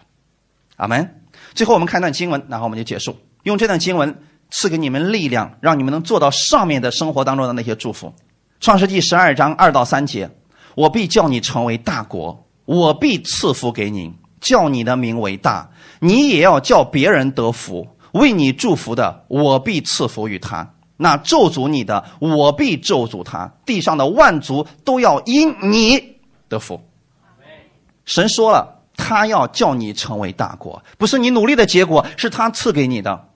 [0.77, 1.23] 阿门。
[1.57, 3.17] 最后我们看一段经文，然后我们就结束。
[3.45, 4.15] 用这段经文
[4.51, 8.13] 赐给你们力量，让你们能做到上面的生活当中的那些祝福。
[8.61, 10.31] 创世纪十二章二到三节：
[10.75, 17.89] 我必叫你成为大国，我必赐福给你，叫你的名为大，你也要叫别人得福。
[18.13, 20.63] 为你祝福的，我必赐福于他；
[20.99, 23.51] 那咒诅你的，我必咒诅他。
[23.65, 26.19] 地上的万族都要因你
[26.51, 26.79] 得福。
[28.05, 28.76] 神说了。
[28.97, 33.29] 他要叫你成为大国，不是你努力的结果，是他赐给你的。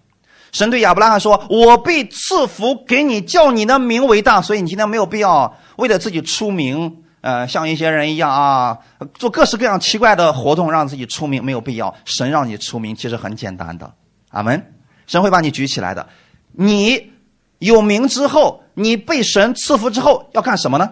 [0.53, 8.77] 神对亚伯拉罕说：“我必赐福给你，叫你的名为大。”所以你今天没有必要为了自己出名，呃，像一些人一样啊，
[9.15, 11.95] 做各式各样奇怪的活动让自己出名，没有必要。
[12.05, 13.95] 神让你出名，其实很简单的。
[14.31, 14.75] 阿门。
[15.07, 16.09] 神会把你举起来的。
[16.53, 17.13] 你
[17.59, 20.91] 有名之后，你被神赐福之后，要干什么呢？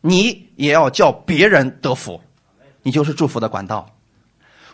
[0.00, 2.20] 你也要叫别人得福。
[2.88, 3.86] 你就是祝福的管道，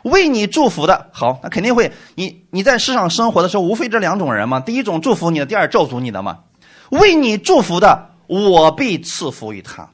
[0.04, 1.90] 为你祝福的好，那肯定会。
[2.14, 4.60] 你你在世上生活的时候，无非这两种人嘛。
[4.60, 6.44] 第一种祝福你的，第二咒诅你的嘛。
[6.90, 9.90] 为你祝福的，我必赐福于他。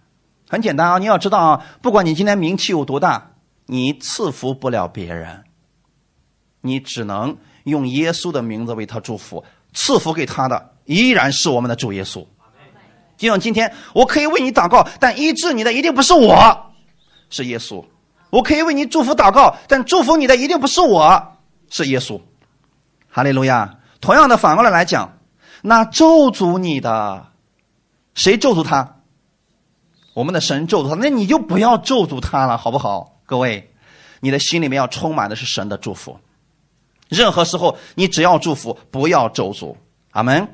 [0.50, 3.30] 很简单啊，你要知道啊，不管你今天名气有多大，
[3.64, 5.44] 你赐福不了别人，
[6.60, 9.42] 你只能用耶稣的名字为他祝福。
[9.72, 12.22] 赐福给他的依然是我们的主耶稣。
[13.16, 16.70] 就像今天，我可以为你祷告，但医治你的一定不是我，
[17.30, 17.82] 是耶稣。
[18.30, 21.36] 我可以为你祝福祷告，但祝福你的一定不是我，
[21.68, 22.20] 是耶稣。
[23.08, 23.76] 哈利路亚。
[24.00, 25.18] 同样的，反过来来讲，
[25.62, 27.26] 那咒诅你的，
[28.14, 28.96] 谁咒诅他？
[30.14, 33.20] 我们的神咒诅他，那你就不要咒诅他了，好不好？
[33.26, 33.72] 各位，
[34.20, 36.18] 你的心里面要充满的是神的祝福。
[37.08, 39.76] 任何时候，你只要祝福，不要咒诅。
[40.12, 40.48] 阿门。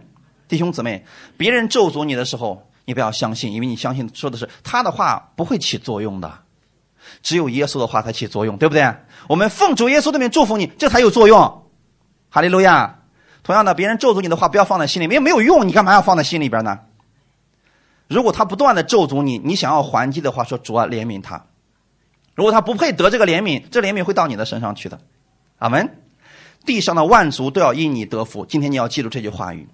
[0.49, 1.05] 弟兄姊妹，
[1.37, 6.39] 别人咒诅你的时候，你不要相信，因为你相信说的是他的话不会起作用的。
[7.23, 8.95] 只有耶稣的话才起作用，对不对？
[9.29, 11.65] 我们奉主耶稣的名祝福你，这才有作用。
[12.31, 13.01] 哈利路亚。
[13.43, 16.81] 同样的，别人咒诅你的话，不要放在心里面，没有用，你干嘛要放在心里边呢？
[18.09, 21.47] 如果他不断的咒诅你，你想要还击的话，说主啊怜悯他。
[22.35, 25.01] 如果他不配得这个怜悯，这怜悯会到你的身上去的。
[25.59, 26.03] 阿门。
[26.65, 28.45] 地上的万族都要因你得福。
[28.45, 29.69] 今天你要记住这句话语。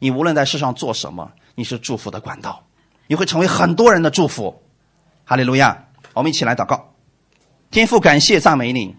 [0.00, 2.64] 你无论在世上做什么，你是祝福的管道，
[3.06, 4.60] 你会成为很多人的祝福。
[5.24, 5.84] 哈利路亚。
[6.14, 6.92] 我们一起来祷告，
[7.72, 8.94] 天父，感谢赞美你，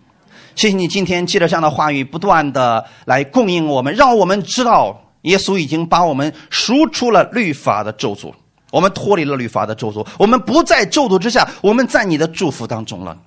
[0.54, 8.34] 谢谢你今天借着这样的话语，不断的来供应我们，让我们知道耶稣已经把我们赎出了律法的咒诅，
[8.72, 13.18] 我们脱离了律法的咒诅，我们不在咒诅之下，我们在你的祝福当中了。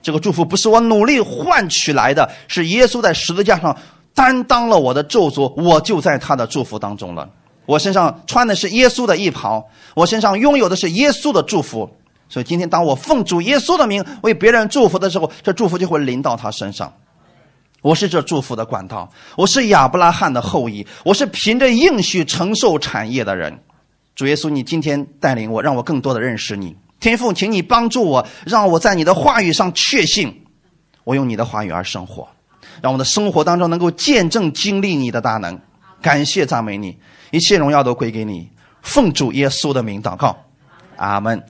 [0.00, 3.76] 这个祝福不是我努力换取来的，是耶稣在十字架上
[4.14, 7.28] 担当了我的咒诅，我就在他的祝福当中了。
[7.66, 11.90] 我身上穿的是耶稣的衣袍，我身上拥有的是耶稣的祝福。
[12.28, 16.92] 所以今天，当我奉主耶稣的名为别人祝福的时候，这祝福就会临到他身上。
[17.82, 23.58] 我是这祝福的管道，我是亚伯拉罕的后裔，我是凭着应许承受产业的人。
[24.14, 26.74] 主耶稣，你今天带领我，让我更多的认识你。
[26.98, 30.44] 天父，请你帮助我，让我在你的话语上确信，
[31.04, 32.26] 我用你的话语而生活，
[32.80, 35.60] 让我的生活当中能够见证经历你的大能。
[36.00, 36.96] 感谢赞美你，
[37.32, 38.48] 一切荣耀都归给你。
[38.80, 40.36] 奉主耶稣的名祷告，
[40.96, 41.42] 阿门。